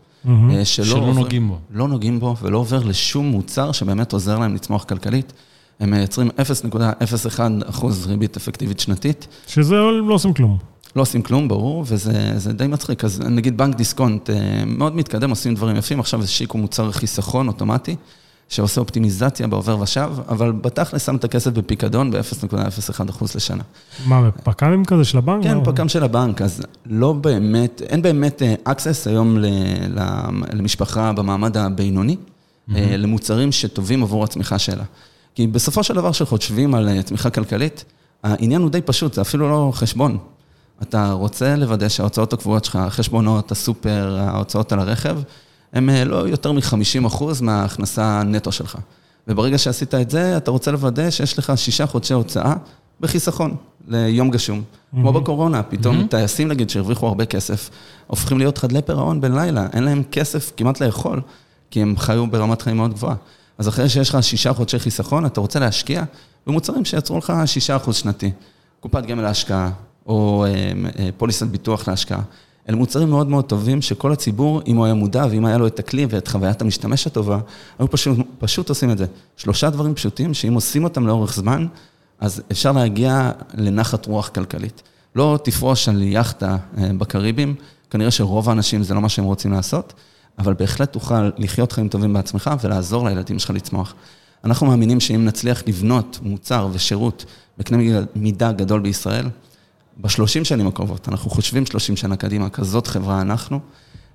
שלא 0.65 1.15
נוגעים 1.15 1.49
בו. 1.49 1.59
לא 1.71 1.89
נוגעים 1.89 2.21
בו 2.21 2.37
ולא 2.43 2.59
עובר 2.59 2.85
לשום 2.85 3.27
מוצר 3.27 3.73
שבאמת 3.73 4.13
עוזר 4.13 4.39
להם 4.39 4.55
לצמוח 4.55 4.85
כלכלית. 4.85 5.33
הם 5.81 5.91
מייצרים 5.91 6.31
0.01 6.75 7.41
אחוז 7.69 8.07
ריבית 8.07 8.37
אפקטיבית 8.37 8.81
שנתית. 8.81 9.27
שזה 9.47 9.75
לא 9.75 10.15
עושים 10.15 10.35
כלום. 10.35 10.59
לא 10.97 11.03
עושים 11.03 11.23
כלום, 11.23 11.49
ברור, 11.49 11.85
וזה 11.87 12.53
די 12.53 12.67
מצחיק. 12.67 13.05
אז 13.05 13.21
נגיד 13.21 13.57
בנק 13.57 13.77
דיסקונט 13.77 14.31
מאוד 14.67 14.97
מתקדם, 14.97 15.31
עושים 15.31 15.55
דברים 15.55 15.77
יפים, 15.77 16.01
עכשיו 16.01 16.23
השיקו 16.23 16.59
מוצר 16.59 16.93
חיסכון 16.93 17.49
אוטומטי, 17.49 17.97
שעושה 18.49 18.81
אופטימיזציה 18.81 19.47
בעובר 19.47 19.81
ושב, 19.81 20.11
אבל 20.29 20.53
בתכל'ס 20.53 21.07
שם 21.07 21.17
את 21.17 21.25
הכסף 21.25 21.51
בפיקדון 21.51 22.11
ב-0.01% 22.11 23.25
לשנה. 23.35 23.63
מה, 24.07 24.31
פק"מים 24.31 24.85
כזה 24.85 25.05
של 25.05 25.19
הבנק? 25.19 25.43
כן, 25.43 25.65
פק"ם 25.65 25.89
של 25.89 26.05
הבנק, 26.05 26.43
אז 26.43 26.63
לא 26.87 27.13
באמת, 27.13 27.83
אין 27.89 28.03
באמת 28.03 28.43
access 28.69 29.09
היום 29.09 29.39
למשפחה 30.53 31.13
במעמד 31.13 31.57
הבינוני, 31.57 32.17
למוצרים 32.69 33.53
שטובים 33.53 34.03
עבור 34.03 34.25
הצמיחה 34.25 34.59
שלה. 34.59 34.85
כי 35.35 35.47
בסופו 35.47 35.83
של 35.83 35.95
דבר, 35.95 36.13
כשחושבים 36.13 36.75
על 36.75 37.03
צמיחה 37.03 37.31
כלכלית, 37.31 37.85
העניין 38.23 38.63
הוא 38.63 38.71
די 38.71 38.81
פשוט, 38.81 39.15
זה 39.15 39.21
אפילו 39.21 39.51
לא 39.51 39.71
חשבון. 39.75 40.19
אתה 40.83 41.13
רוצה 41.13 41.57
לוודא 41.57 41.89
שההוצאות 41.89 42.33
הקבועות 42.33 42.65
שלך, 42.65 42.77
החשבונות, 42.77 43.53
הסופר, 43.53 44.17
ההוצאות 44.21 44.73
על 44.73 44.79
הרכב, 44.79 45.19
הם 45.73 45.91
אה, 45.91 46.05
לא 46.05 46.29
יותר 46.29 46.53
מ-50% 46.53 47.25
מההכנסה 47.41 48.21
הנטו 48.21 48.53
שלך. 48.53 48.79
וברגע 49.29 49.59
שעשית 49.59 49.95
את 49.95 50.11
זה, 50.11 50.37
אתה 50.37 50.51
רוצה 50.51 50.71
לוודא 50.71 51.11
שיש 51.11 51.39
לך 51.39 51.53
שישה 51.57 51.87
חודשי 51.87 52.15
הוצאה 52.15 52.55
בחיסכון 53.01 53.57
ליום 53.89 54.31
גשום. 54.31 54.59
Mm-hmm. 54.59 54.97
כמו 54.97 55.13
בקורונה, 55.13 55.63
פתאום 55.63 56.01
mm-hmm. 56.01 56.11
טייסים 56.11 56.49
נגיד 56.49 56.71
שהרוויחו 56.71 57.07
הרבה 57.07 57.27
כסף, 57.27 57.71
הופכים 58.07 58.39
להיות 58.39 58.59
חדלי 58.59 58.83
פירעון 58.83 59.21
בן 59.21 59.33
לילה, 59.33 59.67
אין 59.73 59.85
להם 59.85 60.03
כסף 60.13 60.53
כמעט 60.57 60.81
לאכול, 60.81 61.21
כי 61.71 61.83
הם 61.83 61.95
חיו 61.97 62.27
ברמת 62.27 62.63
חיים 62.63 62.77
מאוד 62.77 62.93
גבוהה. 62.93 63.15
אז 63.59 63.69
אחרי 63.69 63.89
שיש 63.89 64.09
לך 64.09 64.23
שישה 64.23 64.53
חודשי 64.53 64.79
חיסכון, 64.79 65.27
אתה 65.27 65.41
רוצה 65.41 65.59
להשקיע 65.59 66.05
במוצרים 66.47 66.85
שיצרו 66.85 67.19
לך 67.19 67.33
שישה 67.47 67.77
אחוז 67.77 67.97
שנתי. 67.97 68.31
קופת 68.81 69.07
גמל 69.07 69.23
להשקעה, 69.23 69.71
או 70.07 70.45
אה, 70.45 70.73
אה, 70.99 71.09
פוליסת 71.17 71.47
ביטוח 71.47 71.89
להשקעה. 71.89 72.21
אלה 72.69 72.77
מוצרים 72.77 73.11
מאוד 73.11 73.29
מאוד 73.29 73.45
טובים, 73.45 73.83
שכל 73.83 74.13
הציבור, 74.13 74.63
אם 74.67 74.77
הוא 74.77 74.85
היה 74.85 74.95
מודע 74.95 75.27
ואם 75.31 75.45
היה 75.45 75.59
לו 75.59 75.67
את 75.67 75.79
הכלי 75.79 76.07
ואת 76.11 76.29
חוויית 76.29 76.63
המשתמש 76.63 77.07
הטובה, 77.07 77.39
היו 77.79 77.91
פשוט, 77.91 78.19
פשוט 78.39 78.69
עושים 78.69 78.91
את 78.91 78.99
זה. 78.99 79.07
שלושה 79.37 79.71
דברים 79.71 79.95
פשוטים, 79.95 80.35
שאם 80.35 80.55
עושים 80.55 80.85
אותם 80.85 81.07
לאורך 81.07 81.35
זמן, 81.35 81.67
אז 82.21 82.43
אפשר 82.53 82.73
להגיע 82.73 83.31
לנחת 83.55 84.07
רוח 84.07 84.29
כלכלית. 84.29 84.83
לא 85.17 85.39
תפרוש 85.43 85.89
על 85.89 86.03
יאכטה 86.03 86.57
אה, 86.79 86.91
בקריבים, 86.99 87.55
כנראה 87.91 88.11
שרוב 88.11 88.49
האנשים 88.49 88.83
זה 88.83 88.95
לא 88.95 89.01
מה 89.01 89.09
שהם 89.09 89.25
רוצים 89.25 89.53
לעשות, 89.53 89.93
אבל 90.39 90.55
בהחלט 90.55 90.93
תוכל 90.93 91.31
לחיות 91.39 91.73
חיים 91.73 91.89
טובים 91.89 92.13
בעצמך 92.13 92.51
ולעזור 92.63 93.09
לילדים 93.09 93.39
שלך 93.39 93.51
לצמוח. 93.51 93.95
אנחנו 94.45 94.67
מאמינים 94.67 95.01
שאם 95.01 95.25
נצליח 95.25 95.63
לבנות 95.67 96.19
מוצר 96.23 96.69
ושירות 96.73 97.25
בקנה 97.59 97.79
מידה 98.17 98.53
גדול 98.53 98.81
בישראל, 98.81 99.29
בשלושים 100.01 100.45
שנים 100.45 100.67
הקרובות, 100.67 101.09
אנחנו 101.09 101.31
חושבים 101.31 101.67
שלושים 101.67 101.97
שנה 101.97 102.17
קדימה, 102.17 102.49
כזאת 102.49 102.87
חברה 102.87 103.21
אנחנו, 103.21 103.61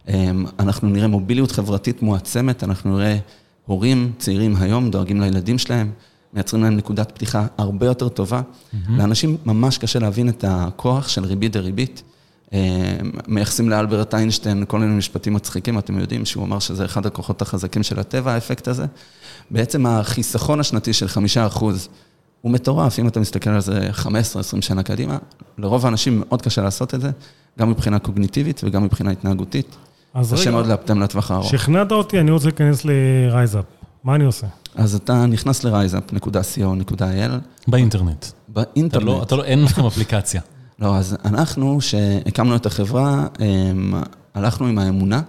אמ, 0.08 0.46
אנחנו 0.60 0.90
נראה 0.90 1.08
מוביליות 1.08 1.52
חברתית 1.52 2.02
מועצמת, 2.02 2.64
אנחנו 2.64 2.98
נראה 2.98 3.18
הורים 3.66 4.12
צעירים 4.18 4.56
היום 4.56 4.92
דואגים 4.92 5.22
לילדים 5.22 5.58
שלהם, 5.58 5.92
מייצרים 6.34 6.64
להם 6.64 6.78
נקודת 6.78 7.12
פתיחה 7.12 7.48
הרבה 7.58 7.86
יותר 7.86 8.10
טובה. 8.10 8.42
Mm-hmm. 8.42 8.92
לאנשים 8.92 9.38
ממש 9.46 9.78
קשה 9.78 10.00
להבין 10.00 10.30
את 10.30 10.46
הכוח 10.48 11.08
של 11.08 11.26
ריבית 11.26 11.52
דריבית. 11.52 12.04
אמ, 12.54 12.58
מייחסים 13.28 13.70
לאלברט 13.70 14.14
איינשטיין 14.14 14.64
כל 14.68 14.80
מיני 14.80 14.98
משפטים 14.98 15.34
מצחיקים, 15.34 15.80
אתם 15.80 16.00
יודעים 16.00 16.26
שהוא 16.26 16.44
אמר 16.44 16.60
שזה 16.60 16.86
אחד 16.86 17.06
הכוחות 17.06 17.42
החזקים 17.42 17.84
של 17.84 18.00
הטבע, 18.00 18.34
האפקט 18.34 18.68
הזה. 18.68 18.86
בעצם 19.52 19.86
החיסכון 19.86 20.60
השנתי 20.60 20.94
של 20.94 21.08
חמישה 21.08 21.48
אחוז 21.48 21.90
הוא 22.41 22.51
מטורף, 22.51 23.00
אם 23.00 23.07
אתה 23.07 23.19
מסתכל 23.19 23.50
על 23.50 23.62
זה 23.62 23.89
15-20 24.03 24.05
שנה 24.62 24.83
קדימה, 24.83 25.17
לרוב 25.57 25.86
האנשים 25.86 26.24
מאוד 26.27 26.41
קשה 26.41 26.62
לעשות 26.62 26.93
את 26.93 27.01
זה, 27.01 27.12
גם 27.60 27.69
מבחינה 27.69 28.00
קוגניטיבית 28.00 28.62
וגם 28.63 28.83
מבחינה 28.83 29.12
התנהגותית. 29.12 29.75
אז 30.13 30.33
רגע, 30.33 30.41
קשה 30.41 30.51
מאוד 30.51 30.67
לאפטם 30.67 31.00
לטווח 31.00 31.31
הארוך. 31.31 31.50
שכנעת 31.50 31.91
אותי, 31.91 32.19
אני 32.19 32.31
רוצה 32.31 32.45
להיכנס 32.45 32.86
ל-RiseUp. 32.86 33.86
מה 34.03 34.15
אני 34.15 34.24
עושה? 34.24 34.48
אז 34.75 34.95
אתה 34.95 35.25
נכנס 35.25 35.63
ל-riseup.co.il. 35.63 37.31
באינטרנט. 37.67 38.25
באינטרנט. 38.48 39.03
אתה 39.03 39.12
לא, 39.12 39.24
אתה 39.24 39.36
לא, 39.36 39.43
אין 39.43 39.63
לכם 39.63 39.86
אפליקציה. 39.86 40.41
לא, 40.79 40.95
אז 40.95 41.17
אנחנו, 41.25 41.81
שהקמנו 41.81 42.55
את 42.55 42.65
החברה, 42.65 43.27
הלכנו 44.33 44.67
עם 44.67 44.79
האמונה 44.79 45.21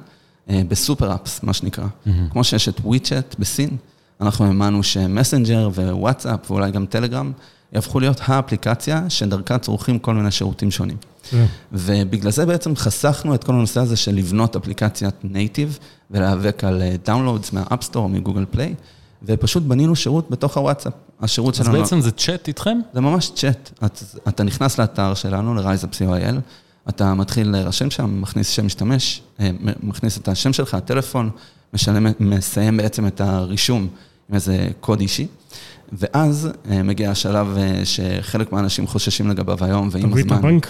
אה, 0.50 0.62
ב 0.68 0.74
super-apps, 0.74 1.42
מה 1.42 1.52
שנקרא. 1.52 1.84
Mm-hmm. 1.84 2.10
כמו 2.30 2.44
שיש 2.44 2.68
את 2.68 2.80
WeChat 2.84 3.34
בסין, 3.38 3.76
אנחנו 4.20 4.44
האמנו 4.44 4.82
ש 4.82 4.98
Messenger 4.98 5.68
ו 5.74 5.83
WhatsApp 5.83 6.50
ואולי 6.50 6.70
גם 6.70 6.86
Telegram 6.86 7.32
יהפכו 7.72 8.00
להיות 8.00 8.20
האפליקציה 8.24 9.04
שדרכה 9.10 9.58
צורכים 9.58 9.98
כל 9.98 10.14
מיני 10.14 10.30
שירותים 10.30 10.70
שונים. 10.70 10.96
Yeah. 10.96 11.34
ובגלל 11.72 12.30
זה 12.30 12.46
בעצם 12.46 12.76
חסכנו 12.76 13.34
את 13.34 13.44
כל 13.44 13.52
הנושא 13.52 13.80
הזה 13.80 13.96
של 13.96 14.14
לבנות 14.14 14.56
אפליקציית 14.56 15.14
native 15.24 15.78
ולהיאבק 16.10 16.64
על 16.64 16.82
downloads 17.04 17.52
מה 17.52 17.63
App 17.63 17.78
Store 17.78 18.04
או 18.04 18.08
מ 18.08 18.13
Google 18.13 18.44
Play, 18.50 18.74
ופשוט 19.22 19.62
בנינו 19.62 19.96
שירות 19.96 20.30
בתוך 20.30 20.56
הוואטסאפ. 20.56 20.92
השירות 21.20 21.54
שלנו... 21.54 21.76
אז 21.76 21.80
בעצם 21.82 22.00
זה 22.00 22.10
צ'אט 22.10 22.48
איתכם? 22.48 22.78
זה 22.94 23.00
ממש 23.00 23.32
צ'אט. 23.34 23.70
את, 23.84 24.02
אתה 24.28 24.42
נכנס 24.42 24.78
לאתר 24.78 25.14
שלנו, 25.14 25.54
ל-RiseUp.co.il, 25.54 26.34
אתה 26.88 27.14
מתחיל 27.14 27.50
להירשם 27.50 27.90
שם, 27.90 28.22
מכניס 28.22 28.48
שם 28.48 28.66
משתמש, 28.66 29.22
אה, 29.40 29.50
מכניס 29.82 30.18
את 30.18 30.28
השם 30.28 30.52
שלך, 30.52 30.74
הטלפון, 30.74 31.30
מסיים 32.20 32.76
בעצם 32.76 33.06
את 33.06 33.20
הרישום 33.20 33.88
עם 34.28 34.34
איזה 34.34 34.68
קוד 34.80 35.00
אישי, 35.00 35.26
ואז 35.92 36.48
אה, 36.70 36.82
מגיע 36.82 37.10
השלב 37.10 37.56
אה, 37.56 37.80
שחלק 37.84 38.52
מהאנשים 38.52 38.86
חוששים 38.86 39.30
לגביו 39.30 39.64
היום, 39.64 39.88
ועם 39.92 40.04
הזמן... 40.04 40.22
תביא 40.22 40.24
את 40.24 40.32
הבנק. 40.32 40.68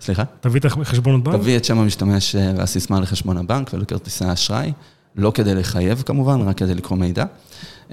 סליחה? 0.00 0.22
תביא 0.40 0.60
את 0.60 0.66
חשבון 0.84 1.14
הבנק? 1.14 1.34
תביא 1.34 1.56
את 1.56 1.64
שם 1.64 1.78
המשתמש 1.78 2.36
אה, 2.36 2.52
והסיסמה 2.56 3.00
לחשבון 3.00 3.36
הבנק 3.36 3.70
ולכרטיסי 3.74 4.24
האשראי, 4.24 4.72
לא 5.16 5.32
כדי 5.34 5.54
לחייב 5.54 6.02
כמובן, 6.06 6.40
רק 6.40 6.58
כדי 6.58 6.74
לקרוא 6.74 6.98
מידע. 6.98 7.24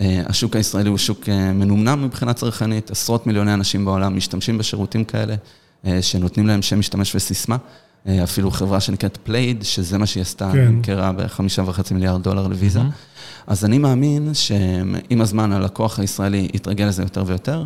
השוק 0.01 0.55
הישראלי 0.55 0.89
הוא 0.89 0.97
שוק 0.97 1.29
מנומנם 1.29 2.03
מבחינה 2.03 2.33
צרכנית, 2.33 2.91
עשרות 2.91 3.27
מיליוני 3.27 3.53
אנשים 3.53 3.85
בעולם 3.85 4.17
משתמשים 4.17 4.57
בשירותים 4.57 5.03
כאלה, 5.03 5.35
שנותנים 6.01 6.47
להם 6.47 6.61
שם 6.61 6.79
משתמש 6.79 7.15
וסיסמה. 7.15 7.57
אפילו 8.07 8.51
חברה 8.51 8.79
שנקראת 8.79 9.17
Plaid, 9.17 9.63
שזה 9.63 9.97
מה 9.97 10.05
שהיא 10.05 10.21
עשתה, 10.21 10.49
כן. 10.51 10.67
נמכרה 10.67 11.11
בחמישה 11.11 11.63
וחצי 11.65 11.93
מיליארד 11.93 12.23
דולר 12.23 12.47
ל 12.47 12.52
Visa. 12.52 12.79
Mm-hmm. 12.79 13.19
אז 13.47 13.65
אני 13.65 13.77
מאמין 13.77 14.33
שעם 14.33 15.21
הזמן 15.21 15.51
הלקוח 15.51 15.99
הישראלי 15.99 16.47
יתרגל 16.53 16.85
לזה 16.85 17.03
יותר 17.03 17.23
ויותר, 17.27 17.65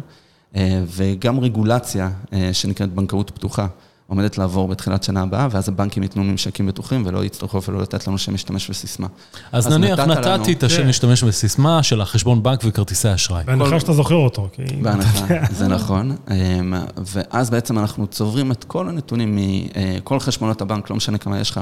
אה, 0.55 0.83
וגם 0.87 1.39
רגולציה 1.39 2.09
אה, 2.33 2.49
שנקראת 2.53 2.93
בנקאות 2.93 3.31
פתוחה. 3.35 3.67
עומדת 4.07 4.37
לעבור 4.37 4.67
בתחילת 4.67 5.03
שנה 5.03 5.21
הבאה, 5.21 5.47
ואז 5.51 5.69
הבנקים 5.69 6.03
ייתנו 6.03 6.23
ממשקים 6.23 6.67
בטוחים 6.67 7.03
ולא 7.05 7.25
יצטרכו 7.25 7.57
אפילו 7.57 7.81
לתת 7.81 8.07
לנו 8.07 8.17
שם 8.17 8.33
משתמש 8.33 8.69
וסיסמה. 8.69 9.07
אז, 9.51 9.67
אז 9.67 9.73
נניח 9.73 9.99
נתתי 9.99 10.29
לנו... 10.29 10.51
את 10.51 10.63
השם 10.63 10.81
כן. 10.81 10.87
משתמש 10.87 11.23
וסיסמה 11.23 11.83
של 11.83 12.01
החשבון 12.01 12.43
בנק 12.43 12.61
וכרטיסי 12.65 13.13
אשראי. 13.13 13.43
בהנחה 13.43 13.69
כל... 13.69 13.79
שאתה 13.79 13.93
זוכר 13.93 14.15
אותו. 14.15 14.49
כי... 14.51 14.63
בהנחה, 14.81 15.25
זה 15.57 15.67
נכון. 15.67 16.15
אמ, 16.31 16.73
ואז 16.97 17.49
בעצם 17.49 17.79
אנחנו 17.79 18.07
צוברים 18.07 18.51
את 18.51 18.63
כל 18.63 18.89
הנתונים 18.89 19.37
מכל 19.37 20.19
חשבונות 20.19 20.61
הבנק, 20.61 20.89
לא 20.89 20.95
משנה 20.95 21.17
כמה 21.17 21.39
יש 21.39 21.51
לך, 21.51 21.61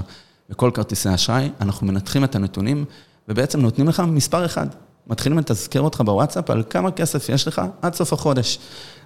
וכל 0.50 0.72
כרטיסי 0.74 1.14
אשראי, 1.14 1.50
אנחנו 1.62 1.88
מנתחים 1.88 2.24
את 2.24 2.36
הנתונים 2.36 2.86
ובעצם 3.30 3.62
נותנים 3.62 3.88
לך 3.88 4.04
מספר 4.08 4.46
אחד. 4.46 4.68
מתחילים 5.08 5.40
לתזכר 5.40 5.82
אותך 5.82 6.02
בוואטסאפ 6.06 6.50
על 6.50 6.64
כמה 6.70 6.92
כסף 6.92 7.30
יש 7.30 7.48
לך 7.48 7.62
עד 7.82 7.94
סוף 7.94 8.14
החודש. 8.14 8.60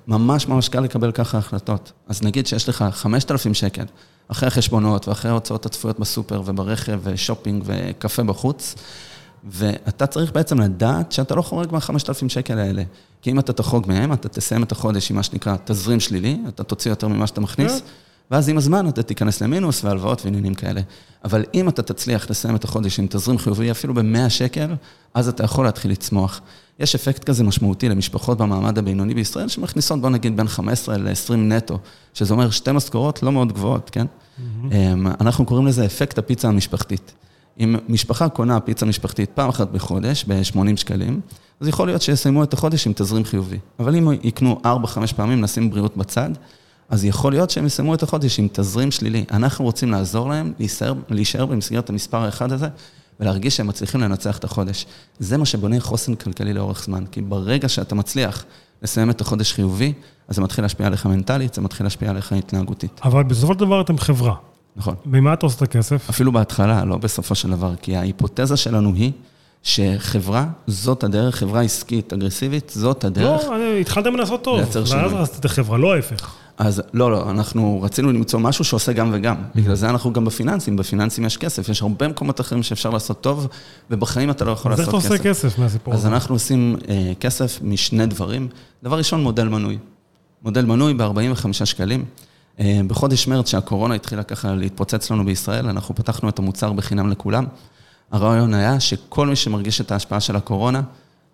ממש 0.07 0.47
ממש 0.47 0.69
קל 0.69 0.79
לקבל 0.79 1.11
ככה 1.11 1.37
החלטות. 1.37 1.91
אז 2.07 2.23
נגיד 2.23 2.47
שיש 2.47 2.69
לך 2.69 2.85
5,000 2.91 3.53
שקל, 3.53 3.85
אחרי 4.27 4.47
החשבונות 4.47 5.07
ואחרי 5.07 5.31
ההוצאות 5.31 5.65
הצפויות 5.65 5.99
בסופר 5.99 6.41
וברכב 6.45 6.99
ושופינג 7.03 7.63
וקפה 7.65 8.23
בחוץ, 8.23 8.75
ואתה 9.43 10.07
צריך 10.07 10.31
בעצם 10.31 10.59
לדעת 10.59 11.11
שאתה 11.11 11.35
לא 11.35 11.41
חורג 11.41 11.71
מה-5,000 11.71 12.29
שקל 12.29 12.57
האלה. 12.59 12.83
כי 13.21 13.31
אם 13.31 13.39
אתה 13.39 13.53
תחרוג 13.53 13.87
מהם, 13.87 14.13
אתה 14.13 14.29
תסיים 14.29 14.63
את 14.63 14.71
החודש 14.71 15.11
עם 15.11 15.15
מה 15.17 15.23
שנקרא 15.23 15.55
תזרים 15.65 15.99
שלילי, 15.99 16.37
אתה 16.47 16.63
תוציא 16.63 16.91
יותר 16.91 17.07
ממה 17.07 17.27
שאתה 17.27 17.41
מכניס. 17.41 17.79
כן. 17.79 17.85
ואז 18.31 18.49
עם 18.49 18.57
הזמן 18.57 18.89
אתה 18.89 19.03
תיכנס 19.03 19.41
למינוס 19.41 19.83
והלוואות 19.83 20.25
ועניינים 20.25 20.53
כאלה. 20.53 20.81
אבל 21.23 21.45
אם 21.53 21.69
אתה 21.69 21.81
תצליח 21.81 22.29
לסיים 22.29 22.55
את 22.55 22.63
החודש 22.63 22.99
עם 22.99 23.07
תזרים 23.09 23.37
חיובי 23.37 23.71
אפילו 23.71 23.93
ב-100 23.93 24.29
שקל, 24.29 24.75
אז 25.13 25.27
אתה 25.27 25.43
יכול 25.43 25.65
להתחיל 25.65 25.91
לצמוח. 25.91 26.41
יש 26.79 26.95
אפקט 26.95 27.23
כזה 27.23 27.43
משמעותי 27.43 27.89
למשפחות 27.89 28.37
במעמד 28.37 28.77
הבינוני 28.77 29.13
בישראל, 29.13 29.47
שמכניסות, 29.47 30.01
בוא 30.01 30.09
נגיד, 30.09 30.37
בין 30.37 30.47
15 30.47 30.97
ל-20 30.97 31.35
נטו, 31.35 31.79
שזה 32.13 32.33
אומר 32.33 32.49
שתי 32.49 32.71
משכורות 32.71 33.23
לא 33.23 33.31
מאוד 33.31 33.53
גבוהות, 33.53 33.89
כן? 33.89 34.05
Mm-hmm. 34.05 34.73
אנחנו 35.21 35.45
קוראים 35.45 35.67
לזה 35.67 35.85
אפקט 35.85 36.17
הפיצה 36.17 36.47
המשפחתית. 36.47 37.13
אם 37.59 37.75
משפחה 37.89 38.29
קונה 38.29 38.59
פיצה 38.59 38.85
משפחתית 38.85 39.29
פעם 39.33 39.49
אחת 39.49 39.71
בחודש, 39.71 40.25
ב-80 40.27 40.75
שקלים, 40.75 41.21
אז 41.59 41.67
יכול 41.67 41.87
להיות 41.87 42.01
שיסיימו 42.01 42.43
את 42.43 42.53
החודש 42.53 42.87
עם 42.87 42.93
תזרים 42.95 43.23
חיובי. 43.23 43.57
אבל 43.79 43.95
אם 43.95 44.11
יקנו 44.23 44.61
4-5 44.63 44.67
פעמים, 45.15 45.41
נשים 45.41 45.69
בריאות 45.69 45.97
בצד, 45.97 46.29
אז 46.89 47.05
יכול 47.05 47.31
להיות 47.31 47.49
שהם 47.49 47.65
יסיימו 47.65 47.93
את 47.93 48.03
החודש 48.03 48.39
עם 48.39 48.47
תזרים 48.51 48.91
שלילי. 48.91 49.25
אנחנו 49.31 49.65
רוצים 49.65 49.91
לעזור 49.91 50.29
להם 50.29 50.53
להישאר, 50.59 50.93
להישאר 51.09 51.45
במסגרת 51.45 51.89
המספר 51.89 52.17
האחד 52.17 52.51
הזה, 52.51 52.67
ולהרגיש 53.19 53.57
שהם 53.57 53.67
מצליחים 53.67 54.01
לנצח 54.01 54.37
את 54.37 54.43
החודש. 54.43 54.85
זה 55.19 55.37
מה 55.37 55.45
שבונה 55.45 55.79
חוסן 55.79 56.15
כלכלי 56.15 56.53
לאורך 56.53 56.83
זמן, 56.83 57.05
כי 57.11 57.21
ברגע 57.21 57.69
שאתה 57.69 57.95
מצליח 57.95 58.45
לסיים 58.81 59.09
את 59.09 59.21
החודש 59.21 59.53
חיובי, 59.53 59.93
אז 60.27 60.35
זה 60.35 60.41
מתחיל 60.41 60.63
להשפיע 60.63 60.87
עליך 60.87 61.05
מנטלית, 61.05 61.53
זה 61.53 61.61
מתחיל 61.61 61.85
להשפיע 61.85 62.09
עליך 62.09 62.31
התנהגותית. 62.31 63.01
אבל 63.03 63.23
בסופו 63.23 63.53
של 63.53 63.59
דבר 63.59 63.81
אתם 63.81 63.97
חברה. 63.97 64.35
נכון. 64.75 64.95
ממה 65.05 65.33
אתה 65.33 65.45
עושה 65.45 65.57
את 65.57 65.61
הכסף? 65.61 66.09
אפילו 66.09 66.31
בהתחלה, 66.31 66.85
לא 66.85 66.97
בסופו 66.97 67.35
של 67.35 67.49
דבר, 67.49 67.75
כי 67.81 67.95
ההיפותזה 67.95 68.57
שלנו 68.57 68.93
היא 68.93 69.11
שחברה, 69.63 70.45
זאת 70.67 71.03
הדרך, 71.03 71.35
חברה 71.35 71.61
עסקית 71.61 72.13
אגרסיבית, 72.13 72.71
זאת 72.75 73.03
הדרך. 73.03 73.43
לא, 73.43 73.77
התחלתם 73.81 74.15
לעשות 74.15 74.43
טוב. 74.43 74.57
לייצר 74.59 74.85
שינוי. 74.85 75.05
ואז 75.05 75.29
עשית 75.29 75.45
חברה, 75.45 75.77
לא 75.77 75.93
ההפך. 75.93 76.35
אז 76.57 76.81
לא, 76.93 77.11
לא, 77.11 77.29
אנחנו 77.29 77.81
רצינו 77.81 78.11
למצוא 78.11 78.39
משהו 78.39 78.63
שעושה 78.63 78.93
גם 78.93 79.09
וגם. 79.13 79.35
בגלל 79.55 79.75
זה 79.75 79.89
אנחנו 79.89 80.13
גם 80.13 80.25
בפיננסים, 80.25 80.75
בפיננסים 80.75 81.25
יש 81.25 81.37
כסף, 81.37 81.69
יש 81.69 81.81
הרבה 81.81 82.07
מקומות 82.07 82.41
אחרים 82.41 82.63
שאפשר 82.63 82.89
לעשות 82.89 83.21
טוב, 83.21 83.47
ובחיים 83.91 84.29
אתה 84.29 84.45
לא 84.45 84.51
יכול 84.51 84.71
לעשות 84.71 84.85
כסף. 84.85 84.95
אז 84.95 85.03
איך 85.03 85.05
אתה 85.05 85.29
עושה 85.29 85.29
כסף 85.29 85.59
מהסיפור 85.59 85.93
הזה? 85.93 86.07
אז 86.07 86.13
אנחנו 86.13 86.35
עושים 86.35 86.75
אה, 86.89 87.11
כסף 87.19 87.59
משני 87.61 88.05
דברים. 88.05 88.47
דבר 88.83 88.97
ראשון, 88.97 89.23
מודל 89.23 89.47
מנוי. 89.47 89.77
מודל 90.43 90.65
מנוי 90.65 90.93
ב-45 90.93 91.65
שקלים. 91.65 92.05
אה, 92.59 92.81
בחודש 92.87 93.27
מרץ, 93.27 93.49
שהקורונה 93.49 93.95
התחילה 93.95 94.23
ככה 94.23 94.55
להתפוצץ 94.55 95.11
לנו 95.11 95.25
בישראל, 95.25 95.69
אנחנו 95.69 95.95
פתחנו 95.95 96.29
את 96.29 96.39
המוצר 96.39 96.73
בחינם 96.73 97.09
לכולם. 97.09 97.45
הרעיון 98.11 98.53
היה 98.53 98.79
שכל 98.79 99.27
מי 99.27 99.35
שמרגיש 99.35 99.81
את 99.81 99.91
ההשפעה 99.91 100.19
של 100.19 100.35
הקורונה, 100.35 100.81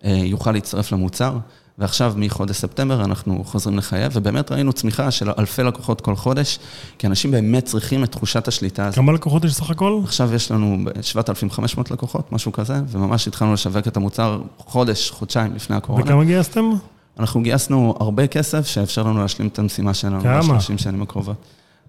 אה, 0.04 0.10
יוכל 0.10 0.52
להצטרף 0.52 0.92
למוצר. 0.92 1.36
ועכשיו 1.78 2.14
מחודש 2.16 2.56
ספטמבר 2.56 3.04
אנחנו 3.04 3.44
חוזרים 3.44 3.78
לחייב, 3.78 4.12
ובאמת 4.14 4.52
ראינו 4.52 4.72
צמיחה 4.72 5.10
של 5.10 5.30
אלפי 5.38 5.62
לקוחות 5.62 6.00
כל 6.00 6.16
חודש, 6.16 6.58
כי 6.98 7.06
אנשים 7.06 7.30
באמת 7.30 7.64
צריכים 7.64 8.04
את 8.04 8.12
תחושת 8.12 8.48
השליטה 8.48 8.86
הזאת. 8.86 8.96
כמה 8.96 9.12
לקוחות 9.12 9.44
יש 9.44 9.54
סך 9.54 9.70
הכל? 9.70 10.00
עכשיו 10.04 10.34
יש 10.34 10.50
לנו 10.50 10.78
7,500 11.00 11.90
לקוחות, 11.90 12.32
משהו 12.32 12.52
כזה, 12.52 12.74
וממש 12.88 13.28
התחלנו 13.28 13.52
לשווק 13.52 13.88
את 13.88 13.96
המוצר 13.96 14.42
חודש, 14.58 15.10
חודשיים 15.10 15.54
לפני 15.54 15.76
הקורונה. 15.76 16.04
וכמה 16.04 16.24
גייסתם? 16.24 16.70
אנחנו 17.18 17.42
גייסנו 17.42 17.94
הרבה 18.00 18.26
כסף 18.26 18.66
שאפשר 18.66 19.02
לנו 19.02 19.20
להשלים 19.20 19.48
את 19.48 19.58
המשימה 19.58 19.94
שלנו. 19.94 20.20
כמה? 20.20 20.54
ב-30 20.54 20.78
שנים 20.82 21.02
הקרובות. 21.02 21.36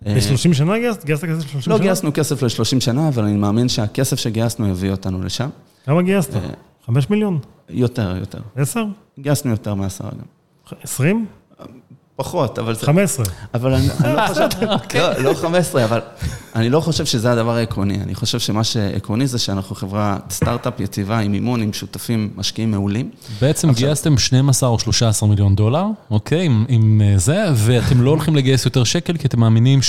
ב-30 0.06 0.54
שנה 0.54 0.80
גייסת? 0.80 1.06
גייסת 1.06 1.26
כסף 1.26 1.56
ל-30 1.56 1.62
שנה? 1.62 1.74
לא 1.76 1.80
גייסנו 1.80 2.12
כסף 2.14 2.44
ל-30 2.44 2.80
שנה, 2.80 3.08
אבל 3.08 3.24
אני 3.24 3.36
מאמין 3.36 3.70
שהכסף 3.70 4.20
שגייסנו 4.20 4.68
יביא 4.68 4.92
אותנו 4.92 5.24
לשם. 5.24 5.50
כמה 5.86 6.02
גייסת? 6.02 6.36
אה, 6.36 6.40
5 6.86 7.10
מיליון? 7.10 7.40
יותר, 7.70 8.16
יותר. 8.20 8.40
10? 8.56 8.86
גייסנו 9.20 9.52
יותר 9.52 9.74
מעשרה 9.74 10.10
גם. 10.12 10.26
20? 10.84 11.26
פחות, 12.16 12.60
אבל 12.60 12.76
זה... 12.76 12.86
15. 12.86 13.26
אבל 13.54 13.74
אני, 13.74 13.88
אני 14.04 14.16
לא 14.16 14.28
חושב, 14.28 14.48
לא, 14.96 15.24
לא 15.24 15.34
15, 15.34 15.84
אבל 15.84 16.00
אני 16.56 16.70
לא 16.70 16.80
חושב 16.80 17.06
שזה 17.06 17.32
הדבר 17.32 17.56
העקרוני. 17.56 17.96
אני 17.96 18.16
חושב 18.16 18.40
שמה 18.40 18.64
שעקרוני 18.64 19.28
זה 19.28 19.40
שאנחנו 19.40 19.76
חברה 19.76 20.18
סטארט-אפ 20.30 20.80
יציבה 20.80 21.20
עם 21.20 21.32
מימון, 21.32 21.62
עם 21.62 21.74
שותפים, 21.74 22.30
משקיעים 22.36 22.72
מעולים. 22.72 23.10
בעצם 23.42 23.72
גייסתם 23.74 24.18
12 24.18 24.70
או 24.70 24.80
13 24.80 25.30
מיליון 25.30 25.56
דולר, 25.56 25.86
אוקיי, 26.12 26.46
עם, 26.46 26.66
עם 26.68 27.02
אה, 27.06 27.18
זה, 27.18 27.44
ואתם 27.56 28.02
לא 28.02 28.10
הולכים 28.10 28.36
לגייס 28.36 28.66
יותר 28.66 28.84
שקל, 28.84 29.18
כי 29.18 29.28
אתם 29.28 29.40
מאמינים 29.40 29.80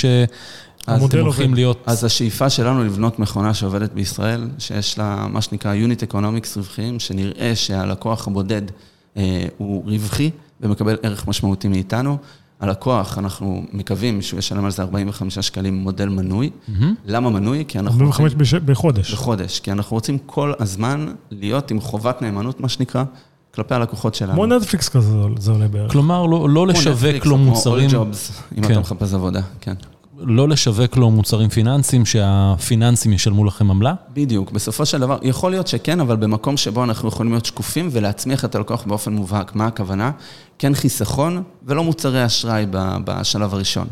המודל 0.86 1.06
שאתם 1.10 1.20
הולכים 1.24 1.44
עובד. 1.44 1.54
להיות... 1.54 1.82
אז 1.86 2.04
השאיפה 2.04 2.50
שלנו 2.50 2.84
לבנות 2.84 3.18
מכונה 3.18 3.54
שעובדת 3.54 3.92
בישראל, 3.92 4.48
שיש 4.58 4.98
לה 4.98 5.26
מה 5.30 5.40
שנקרא 5.40 5.74
Unit 5.74 6.12
Economics 6.12 6.48
רווחיים, 6.56 7.00
שנראה 7.00 7.52
שהלקוח 7.54 8.26
הבודד 8.28 8.62
אה, 9.16 9.44
הוא 9.58 9.82
רווחי 9.86 10.30
ומקבל 10.60 10.96
ערך 11.02 11.28
משמעותי 11.28 11.68
מאיתנו. 11.68 12.18
הלקוח, 12.60 13.18
אנחנו 13.18 13.62
מקווים 13.72 14.22
שהוא 14.22 14.38
ישלם 14.38 14.64
על 14.64 14.70
זה 14.70 14.82
45 14.82 15.38
שקלים 15.38 15.74
מודל 15.74 16.08
מנוי. 16.08 16.50
למה 17.06 17.30
מנוי? 17.30 17.64
כי 17.68 17.78
אנחנו... 17.78 18.04
45 18.04 18.34
בש- 18.34 18.54
בחודש. 18.54 19.12
בחודש, 19.12 19.60
כי 19.60 19.72
אנחנו 19.72 19.94
רוצים 19.96 20.18
כל 20.26 20.52
הזמן 20.58 21.06
להיות 21.30 21.70
עם 21.70 21.80
חובת 21.80 22.22
נאמנות, 22.22 22.60
מה 22.60 22.68
שנקרא, 22.68 23.04
כלפי 23.54 23.74
הלקוחות 23.74 24.14
שלנו. 24.14 24.32
כמו 24.32 24.46
נטפליקס 24.46 24.88
כזה 24.88 25.16
זה 25.38 25.50
עולה 25.52 25.68
בערך. 25.68 25.92
כלומר, 25.92 26.26
לא, 26.26 26.48
לא 26.48 26.60
כמו 26.60 26.80
לשווק 26.80 26.94
נטפליקס 26.94 27.26
לו 27.26 27.32
או 27.32 27.38
כמו 27.38 27.50
מוצרים, 27.50 27.90
All 27.90 27.92
Jobs, 27.92 28.32
אם 28.58 28.62
כן. 28.62 28.72
אתה 28.72 28.80
מחפש 28.80 29.14
עבודה, 29.14 29.40
כן. 29.60 29.74
לא 30.26 30.48
לשווק 30.48 30.96
לו 30.96 31.10
מוצרים 31.10 31.48
פיננסיים, 31.48 32.06
שהפיננסים 32.06 33.12
ישלמו 33.12 33.44
לכם 33.44 33.70
עמלה? 33.70 33.94
בדיוק, 34.12 34.50
בסופו 34.50 34.86
של 34.86 35.00
דבר, 35.00 35.18
יכול 35.22 35.50
להיות 35.50 35.66
שכן, 35.66 36.00
אבל 36.00 36.16
במקום 36.16 36.56
שבו 36.56 36.84
אנחנו 36.84 37.08
יכולים 37.08 37.32
להיות 37.32 37.44
שקופים 37.44 37.88
ולהצמיח 37.92 38.44
את 38.44 38.54
הלקוח 38.54 38.84
באופן 38.84 39.12
מובהק. 39.12 39.54
מה 39.54 39.66
הכוונה? 39.66 40.10
כן 40.58 40.74
חיסכון 40.74 41.42
ולא 41.62 41.84
מוצרי 41.84 42.26
אשראי 42.26 42.66
בשלב 43.04 43.54
הראשון. 43.54 43.86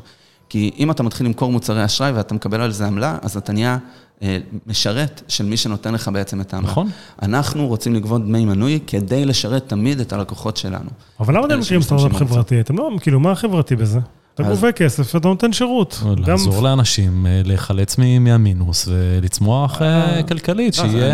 כי 0.48 0.70
אם 0.78 0.90
אתה 0.90 1.02
מתחיל 1.02 1.26
למכור 1.26 1.52
מוצרי 1.52 1.84
אשראי 1.84 2.12
ואתה 2.12 2.34
מקבל 2.34 2.60
על 2.60 2.70
זה 2.70 2.86
עמלה, 2.86 3.18
אז 3.22 3.36
אתה 3.36 3.52
נהיה 3.52 3.78
אה, 4.22 4.38
משרת 4.66 5.22
של 5.28 5.44
מי 5.44 5.56
שנותן 5.56 5.94
לך 5.94 6.10
בעצם 6.12 6.40
את 6.40 6.54
העמלה. 6.54 6.70
נכון. 6.70 6.90
אנחנו 7.22 7.66
רוצים 7.66 7.94
לגבות 7.94 8.24
דמי 8.24 8.44
מנוי 8.44 8.78
כדי 8.86 9.24
לשרת 9.24 9.68
תמיד 9.68 10.00
את 10.00 10.12
הלקוחות 10.12 10.56
שלנו. 10.56 10.90
אבל 11.20 11.36
למה 11.36 11.46
אתם 11.46 11.58
מכירים 11.58 11.82
סטארט-אפ. 11.82 12.16
חברתי? 12.16 12.60
אתם 12.60 12.78
לא, 12.78 12.90
כאילו, 13.00 13.20
מה 13.20 13.34
חברתי 13.34 13.76
בזה? 13.76 14.00
אתה 14.34 14.42
אז- 14.42 14.48
גובה 14.48 14.72
כסף 14.72 15.14
ואתה 15.14 15.28
נותן 15.28 15.52
שירות. 15.52 16.00
גם- 16.04 16.24
לעזור 16.26 16.62
לאנשים 16.62 17.26
אה, 17.26 17.40
להיחלץ 17.44 17.96
מ- 17.98 18.24
מהמינוס 18.24 18.88
ולצמוח 18.92 19.82
אה, 19.82 20.22
כלכלית, 20.28 20.78
לא, 20.78 20.84
שיהיה 20.84 21.12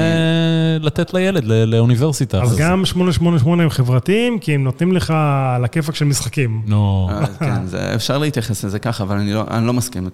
לתת 0.80 1.14
לילד 1.14 1.44
ל- 1.44 1.64
לאוניברסיטה. 1.64 2.42
אז 2.42 2.56
גם 2.58 2.84
888 2.84 3.62
הם 3.62 3.70
חברתיים, 3.70 4.38
כי 4.38 4.54
הם 4.54 4.64
נותנים 4.64 4.92
לך 4.92 5.11
על 5.57 5.64
הכיפאק 5.64 5.94
של 5.94 6.04
משחקים. 6.04 6.62
נו, 6.66 7.09
אה, 7.12 7.26
כן, 7.26 7.66
זה, 7.66 7.94
אפשר 7.94 8.18
להתייחס 8.18 8.64
לזה 8.64 8.78
ככה, 8.78 9.04
אבל 9.04 9.16
אני 9.16 9.33
לא, 9.35 9.44
אני 9.50 9.66
לא 9.66 9.72
מסכים. 9.72 10.09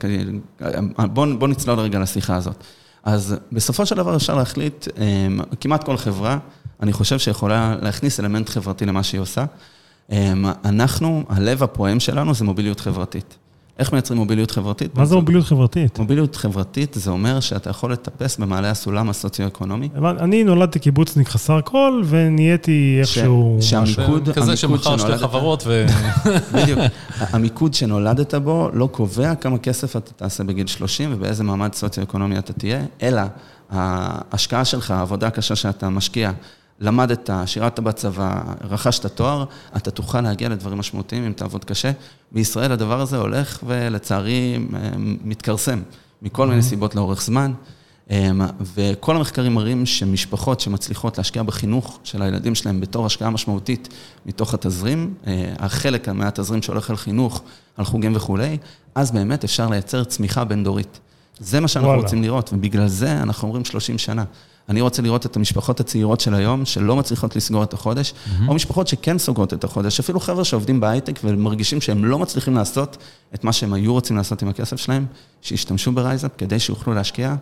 בואו 1.13 1.39
בוא 1.39 1.49
נצלול 1.49 1.79
רגע 1.81 1.99
לשיחה 1.99 2.37
הזאת. 2.37 2.65
אז 3.05 3.37
בסופו 3.53 3.87
של 3.87 3.97
דבר 3.97 4.17
אפשר 4.17 4.35
להחליט, 4.35 4.89
כמעט 5.61 5.85
כל 5.85 5.97
חברה, 5.97 6.39
אני 6.83 6.93
חושב 6.93 7.19
שיכולה 7.19 7.77
להכניס 7.83 8.21
אלמנט 8.21 8.49
חברתי 8.49 8.87
למה 8.87 9.03
שהיא 9.03 9.21
עושה. 9.21 9.45
אמ, 10.13 10.45
אנחנו, 10.65 11.23
הלב 11.29 11.63
הפועם 11.63 12.01
שלנו 12.01 12.35
זה 12.35 12.45
מוביליות 12.45 12.81
חברתית. 12.81 13.37
איך 13.79 13.93
מייצרים 13.93 14.19
מוביליות 14.21 14.51
חברתית? 14.51 14.99
מה 14.99 15.05
זה 15.05 15.15
מוביליות 15.15 15.45
חברתית? 15.47 15.99
מוביליות 15.99 16.37
חברתית 16.37 16.95
זה 16.95 17.11
אומר 17.11 17.41
שאתה 17.41 17.71
יכול 17.71 17.93
לטפס 17.93 18.37
במעלה 18.37 18.71
הסולם 18.71 19.11
הסוציו-אקונומי. 19.11 19.89
אני 20.21 20.45
נולדתי 20.45 20.79
קיבוצניק 20.79 21.29
חסר 21.29 21.61
כל, 21.65 22.03
ונהייתי 22.07 22.97
איכשהו... 23.01 23.59
שהמיקוד- 23.61 24.29
כזה 24.35 24.57
שמכר 24.57 24.97
שתי 24.99 25.19
חברות 25.19 25.63
ו... 25.67 25.87
בדיוק. 26.55 26.79
המיקוד 27.19 27.75
שנולדת 27.75 28.35
בו 28.35 28.71
לא 28.73 28.89
קובע 28.93 29.35
כמה 29.35 29.59
כסף 29.59 29.97
אתה 29.97 30.13
תעשה 30.13 30.45
בגיל 30.45 30.67
30 30.67 31.11
ובאיזה 31.13 31.45
מעמד 31.45 31.75
סוציו-אקונומי 31.75 32.39
אתה 32.39 32.53
תהיה, 32.53 32.83
אלא 33.03 33.23
ההשקעה 33.71 34.65
שלך, 34.65 34.91
העבודה 34.91 35.27
הקשה 35.27 35.57
שאתה 35.57 35.89
משקיע, 35.89 36.31
למדת, 36.81 37.31
שירת 37.47 37.81
בצבא, 37.81 38.43
רכשת 38.71 39.07
תואר, 39.07 39.45
אתה 39.77 39.91
תוכל 39.91 40.21
להגיע 40.21 40.49
לדברים 40.49 40.79
משמעותיים 40.79 41.25
אם 41.25 41.33
תעבוד 41.33 41.65
קשה. 41.65 41.91
בישראל 42.33 42.73
הדבר 42.73 43.01
הזה 43.01 43.17
הולך 43.17 43.59
ולצערי 43.67 44.59
מתכרסם 45.25 45.83
מכל 46.23 46.47
מיני 46.47 46.63
סיבות 46.63 46.95
לאורך 46.95 47.23
זמן. 47.23 47.53
אמ, 48.11 48.41
וכל 48.75 49.17
המחקרים 49.17 49.55
מראים 49.55 49.87
שמשפחות 49.87 50.61
שמצליחות 50.61 51.19
להשקיע 51.19 51.43
בחינוך 51.43 51.99
של 52.05 52.23
הילדים 52.23 52.55
שלהם 52.55 52.81
בתור 52.81 53.07
השקעה 53.07 53.31
משמעותית 53.31 53.89
מתוך 54.27 54.55
התזרים, 54.55 55.15
אה, 55.27 55.53
החלק 55.59 56.09
מהתזרים 56.09 56.63
שהולך 56.63 56.91
על 56.91 56.97
חינוך, 56.97 57.43
על 57.77 57.85
חוגים 57.85 58.13
וכולי, 58.17 58.59
אז 58.95 59.11
באמת 59.11 59.45
אפשר 59.45 59.69
לייצר 59.69 60.05
צמיחה 60.05 60.45
בין-דורית. 60.45 61.01
זה 61.39 61.61
מה 61.61 61.69
שאנחנו 61.69 61.89
וואלה. 61.89 62.03
רוצים 62.03 62.23
לראות, 62.23 62.53
ובגלל 62.53 62.89
זה 62.89 63.13
אנחנו 63.23 63.49
אומרים 63.49 63.65
30 63.65 63.99
שנה. 63.99 64.25
אני 64.69 64.81
רוצה 64.81 65.03
לראות 65.03 65.27
את 65.27 65.37
המשפחות 65.37 65.81
הצעירות 65.81 66.21
של 66.21 66.35
היום, 66.35 66.65
שלא 66.65 66.97
מצליחות 66.97 67.37
לסגור 67.37 67.63
את 67.63 67.73
החודש, 67.73 68.13
mm-hmm. 68.13 68.49
או 68.49 68.55
משפחות 68.55 68.89
שכן 68.89 69.19
סוגרות 69.19 69.55
את 69.55 69.65
החודש, 69.65 70.01
אפילו 70.01 70.21
חבר'ה 70.21 70.45
שעובדים 70.45 70.81
בהייטק 70.81 71.21
ומרגישים 71.25 71.81
שהם 71.81 72.05
לא 72.05 72.19
מצליחים 72.19 72.55
לעשות 72.55 72.97
את 73.35 73.45
מה 73.45 73.53
שהם 73.53 73.73
היו 73.73 73.93
רוצים 73.93 74.17
לעשות 74.17 74.43
עם 74.43 74.49
הכסף 74.49 74.77
שלהם, 74.77 75.07
שישתמשו 75.43 75.93
ב 75.93 75.98
RiseUp 75.98 76.31
כדי 76.39 76.59
שיוכלו 76.59 76.95
להשקיע 76.95 77.35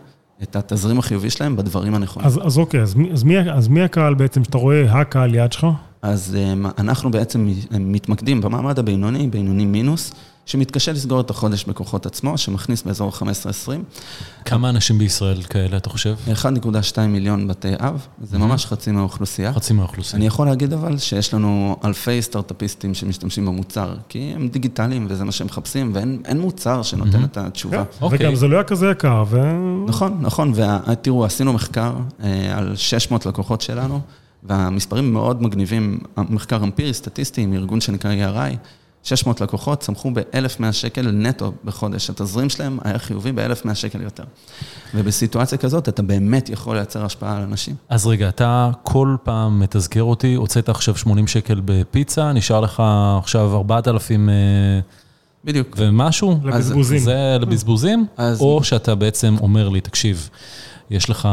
את 0.43 0.57
התזרים 0.57 0.99
החיובי 0.99 1.31
שלהם 1.31 1.57
בדברים 1.57 1.95
הנכונים. 1.95 2.27
אז, 2.27 2.41
אז 2.45 2.59
אוקיי, 2.59 2.83
אז 2.83 2.95
מי, 2.95 3.13
אז, 3.13 3.23
מי, 3.23 3.51
אז 3.51 3.69
מי 3.69 3.83
הקהל 3.83 4.15
בעצם, 4.15 4.45
שאתה 4.45 4.59
רואה 4.59 5.01
הקהל 5.01 5.35
יעד 5.35 5.53
שלך? 5.53 5.67
אז 6.03 6.37
אמ, 6.39 6.67
אנחנו 6.79 7.11
בעצם 7.11 7.49
מתמקדים 7.71 8.41
במעמד 8.41 8.79
הבינוני, 8.79 9.29
בינוני 9.29 9.65
מינוס, 9.65 10.13
שמתקשה 10.47 10.93
לסגור 10.93 11.21
את 11.21 11.31
החודש 11.31 11.65
בכוחות 11.65 12.07
עצמו, 12.07 12.39
שמכניס 12.39 12.83
באזור 12.83 13.09
ה-15-20. 13.09 13.71
כמה 14.45 14.71
אנשים 14.71 14.99
בישראל 14.99 15.43
כאלה, 15.43 15.77
אתה 15.77 15.91
חושב? 15.91 16.17
1.2 16.43 17.01
מיליון 17.01 17.49
בתי 17.49 17.75
אב, 17.79 18.07
זה 18.23 18.39
ממש 18.39 18.67
חצי 18.67 18.91
מהאוכלוסייה. 18.91 19.53
חצי 19.53 19.73
מהאוכלוסייה. 19.73 20.17
אני 20.17 20.27
יכול 20.27 20.47
להגיד 20.47 20.73
אבל 20.73 20.99
שיש 20.99 21.35
לנו 21.35 21.77
אלפי 21.85 22.23
סטארט-אפיסטים 22.23 22.95
שמשתמשים 22.95 23.47
במוצר, 23.47 23.95
כי 24.09 24.33
הם 24.35 24.49
דיגיטליים 24.49 25.07
וזה 25.09 25.25
מה 25.25 25.33
שהם 25.33 25.47
מחפשים, 25.47 25.91
ואין 25.95 26.23
אין 26.25 26.41
מוצר 26.41 26.83
שנותן 26.83 27.25
את 27.25 27.37
התשובה. 27.37 27.85
אוקיי. 28.01 28.19
וגם 28.21 28.35
זה 28.35 28.49
לא 28.49 28.57
היה 28.57 28.65
כזה 28.65 28.91
יקר, 28.91 29.25
ו... 29.29 29.41
נכון, 29.87 30.19
נכון, 30.21 30.53
ותראו, 30.55 31.25
עשינו 31.25 31.53
מחקר 31.53 31.93
אה, 32.23 32.59
על 32.59 32.77
600 32.77 33.27
לקוחות 33.27 33.61
שלנו, 33.61 34.01
והמספרים 34.43 35.13
מאוד 35.13 35.43
מגניבים, 35.43 35.99
מחקר 36.17 36.57
אמפירי, 36.57 36.95
סטטיסטי, 36.95 37.41
עם 37.41 37.53
ארגון 37.53 37.81
שנקרא 37.81 38.11
ERI, 38.13 38.57
600 39.03 39.41
לקוחות 39.41 39.81
צמחו 39.81 40.11
ב-1,100 40.15 40.73
שקל 40.73 41.11
נטו 41.11 41.53
בחודש. 41.65 42.11
התזרים 42.11 42.51
שלהם 42.51 42.79
היה 42.85 42.99
חיובי 42.99 43.33
ב-1,100 43.33 43.75
שקל 43.75 44.01
יותר. 44.03 44.25
ובסיטואציה 44.95 45.59
כזאת, 45.59 45.89
אתה 45.89 46.03
באמת 46.03 46.49
יכול 46.49 46.77
לייצר 46.77 47.05
השפעה 47.05 47.37
על 47.37 47.43
אנשים. 47.43 47.75
אז 47.89 48.07
רגע, 48.07 48.29
אתה 48.29 48.71
כל 48.83 49.17
פעם 49.23 49.61
מתזכר 49.61 50.03
אותי, 50.03 50.35
הוצאת 50.35 50.69
עכשיו 50.69 50.97
80 50.97 51.27
שקל 51.27 51.61
בפיצה, 51.65 52.33
נשאר 52.33 52.61
לך 52.61 52.83
עכשיו 53.19 53.57
4,000 53.57 54.29
אה, 54.29 54.35
בדיוק. 55.45 55.77
ומשהו? 55.79 56.39
לבזבוזים. 56.45 56.99
זה 56.99 57.37
לבזבוזים? 57.41 58.07
אז- 58.17 58.41
או 58.41 58.65
שאתה 58.65 58.95
בעצם 58.95 59.37
אומר 59.41 59.69
לי, 59.69 59.81
תקשיב, 59.81 60.31
יש 60.91 61.11
לך 61.11 61.29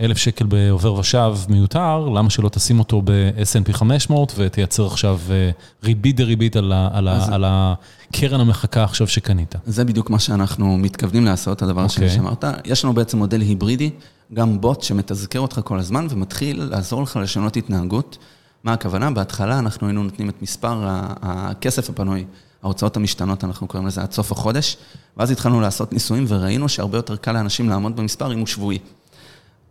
אלף 0.00 0.16
שקל 0.16 0.46
בעובר 0.46 0.94
ושב 0.94 1.34
מיותר, 1.48 2.08
למה 2.08 2.30
שלא 2.30 2.48
תשים 2.48 2.78
אותו 2.78 3.02
ב-S&P 3.04 3.72
500 3.72 4.32
ותייצר 4.36 4.86
עכשיו 4.86 5.20
אה, 5.30 5.50
ריבית 5.84 6.16
דריבית 6.16 6.56
על, 6.56 6.72
ה- 6.72 6.88
על, 6.92 7.08
ה- 7.08 7.26
על 7.34 7.44
הקרן 7.46 8.40
המחקה 8.40 8.84
עכשיו 8.84 9.06
שקנית? 9.08 9.54
זה 9.66 9.84
בדיוק 9.84 10.10
מה 10.10 10.18
שאנחנו 10.18 10.78
מתכוונים 10.78 11.24
לעשות, 11.24 11.62
הדבר 11.62 11.84
השני 11.84 12.04
אוקיי. 12.04 12.16
שאמרת. 12.16 12.44
יש 12.64 12.84
לנו 12.84 12.94
בעצם 12.94 13.18
מודל 13.18 13.40
היברידי, 13.40 13.90
גם 14.34 14.60
בוט 14.60 14.82
שמתזכר 14.82 15.40
אותך 15.40 15.60
כל 15.64 15.78
הזמן 15.78 16.06
ומתחיל 16.10 16.62
לעזור 16.62 17.02
לך 17.02 17.18
לשנות 17.22 17.56
התנהגות. 17.56 18.18
מה 18.64 18.72
הכוונה? 18.72 19.10
בהתחלה 19.10 19.58
אנחנו 19.58 19.86
היינו 19.86 20.02
נותנים 20.02 20.28
את 20.28 20.42
מספר 20.42 20.78
הכסף 21.22 21.90
הפנוי 21.90 22.24
ההוצאות 22.62 22.96
המשתנות, 22.96 23.44
אנחנו 23.44 23.66
קוראים 23.66 23.86
לזה 23.86 24.02
עד 24.02 24.12
סוף 24.12 24.32
החודש, 24.32 24.76
ואז 25.16 25.30
התחלנו 25.30 25.60
לעשות 25.60 25.92
ניסויים 25.92 26.24
וראינו 26.28 26.68
שהרבה 26.68 26.98
יותר 26.98 27.16
קל 27.16 27.32
לאנשים 27.32 27.68
לעמוד 27.68 27.96
במספר 27.96 28.32
אם 28.32 28.38
הוא 28.38 28.46
שבועי. 28.46 28.78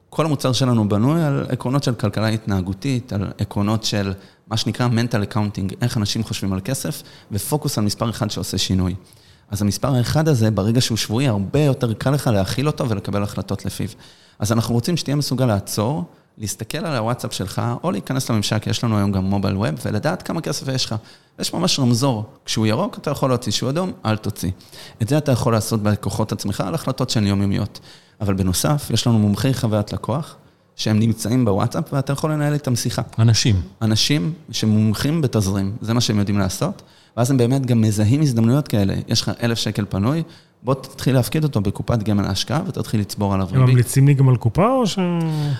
כל 0.10 0.26
המוצר 0.26 0.54
שלנו 0.54 0.90
בנוי 0.90 1.24
על 1.24 1.46
עקרונות 1.50 1.84
של 1.84 1.96
כלכלה 1.96 2.28
התנהגותית, 2.28 3.14
על 3.14 3.28
עקרונות 3.38 3.84
של 3.84 4.14
מה 4.48 4.58
שנקרא 4.58 4.88
mental 4.88 5.34
accounting, 5.34 5.76
איך 5.82 5.98
אנשים 5.98 6.24
חושבים 6.24 6.54
על 6.54 6.60
כסף, 6.64 7.04
ופוקוס 7.32 7.78
על 7.78 7.84
מספר 7.84 8.10
אחד 8.10 8.32
שעושה 8.32 8.58
שינוי. 8.58 8.96
אז 9.52 9.62
המספר 9.62 9.96
האחד 9.96 10.28
הזה, 10.28 10.52
ברגע 10.52 10.82
שהוא 10.82 10.98
שבועי, 10.98 11.28
הרבה 11.28 11.60
יותר 11.60 11.94
קל 11.94 12.10
לך 12.10 12.28
להכיל 12.28 12.68
אותו 12.68 12.90
ולקבל 12.90 13.24
החלטות 13.24 13.66
לפיו. 13.66 13.88
אז 14.40 14.52
אנחנו 14.52 14.74
רוצים 14.76 14.98
שתהיה 14.98 15.16
מסוגל 15.16 15.46
לעצור, 15.46 16.04
להסתכל 16.38 16.78
על 16.78 16.96
הוואטסאפ 16.96 17.34
שלך, 17.34 17.62
או 17.84 17.92
להיכנס 17.92 18.30
לממשק, 18.30 18.68
יש 18.68 18.84
לנו 18.84 18.98
היום 18.98 19.12
גם 19.12 19.24
מובייל 19.24 19.58
ווב, 19.58 19.76
ולדעת 19.86 20.22
כמה 20.22 20.42
כסף 20.42 20.68
יש 20.68 20.86
לך. 20.86 20.96
יש 21.40 21.54
ממש 21.54 21.80
רמזור, 21.80 22.26
כשהוא 22.46 22.68
ירוק 22.68 22.98
אתה 22.98 23.12
יכול 23.12 23.30
להוציא, 23.30 23.52
כשהוא 23.52 23.70
אדום, 23.70 23.92
אל 24.06 24.18
תוציא. 24.18 24.52
את 25.02 25.10
זה 25.10 25.18
אתה 25.18 25.32
יכול 25.32 25.54
לעשות 25.54 25.84
בכוחות 25.84 26.32
עצמך 26.32 26.62
על 26.62 26.76
החלטות 26.76 27.10
שהן 27.10 27.28
יומיומיות. 27.28 27.80
אבל 28.22 28.34
בנוסף, 28.34 28.88
יש 28.94 29.08
לנו 29.08 29.20
מומחי 29.20 29.54
חוויית 29.54 29.94
לקוח, 29.94 30.36
שהם 30.76 31.00
נמצאים 31.00 31.46
בוואטסאפ, 31.46 31.94
ואתה 31.94 32.14
יכול 32.14 32.32
לנהל 32.32 32.54
איתם 32.54 32.76
שיחה. 32.76 33.02
אנשים. 33.20 33.62
אנשים 33.82 34.34
שמומחים 34.52 35.22
בתזרים, 35.22 35.76
זה 35.82 35.94
מה 35.94 36.02
שהם 36.02 36.20
יודעים 36.20 36.40
לעשות, 36.40 36.82
ואז 37.18 37.32
הם 37.32 37.38
באמת 37.38 37.66
גם 37.66 37.82
מזהים 37.82 38.22
הזדמנויות 38.22 38.68
כאלה. 38.68 38.94
יש 39.08 39.22
לך 39.22 39.32
אלף 39.44 39.58
שקל 39.58 39.86
פנוי, 39.90 40.24
בוא 40.64 40.74
תתחיל 40.74 41.16
להפקיד 41.16 41.44
אותו 41.44 41.62
בקופת 41.62 42.04
גמל 42.04 42.26
ההשקעה 42.26 42.62
ותתחיל 42.68 43.00
לצבור 43.00 43.34
עליו 43.34 43.46
ריבית. 43.46 43.62
הם 43.62 43.70
ממליצים 43.70 44.08
לי 44.08 44.14
גם 44.14 44.30
על 44.30 44.38
קופה 44.38 44.70
או 44.70 44.88
ש... 44.88 45.00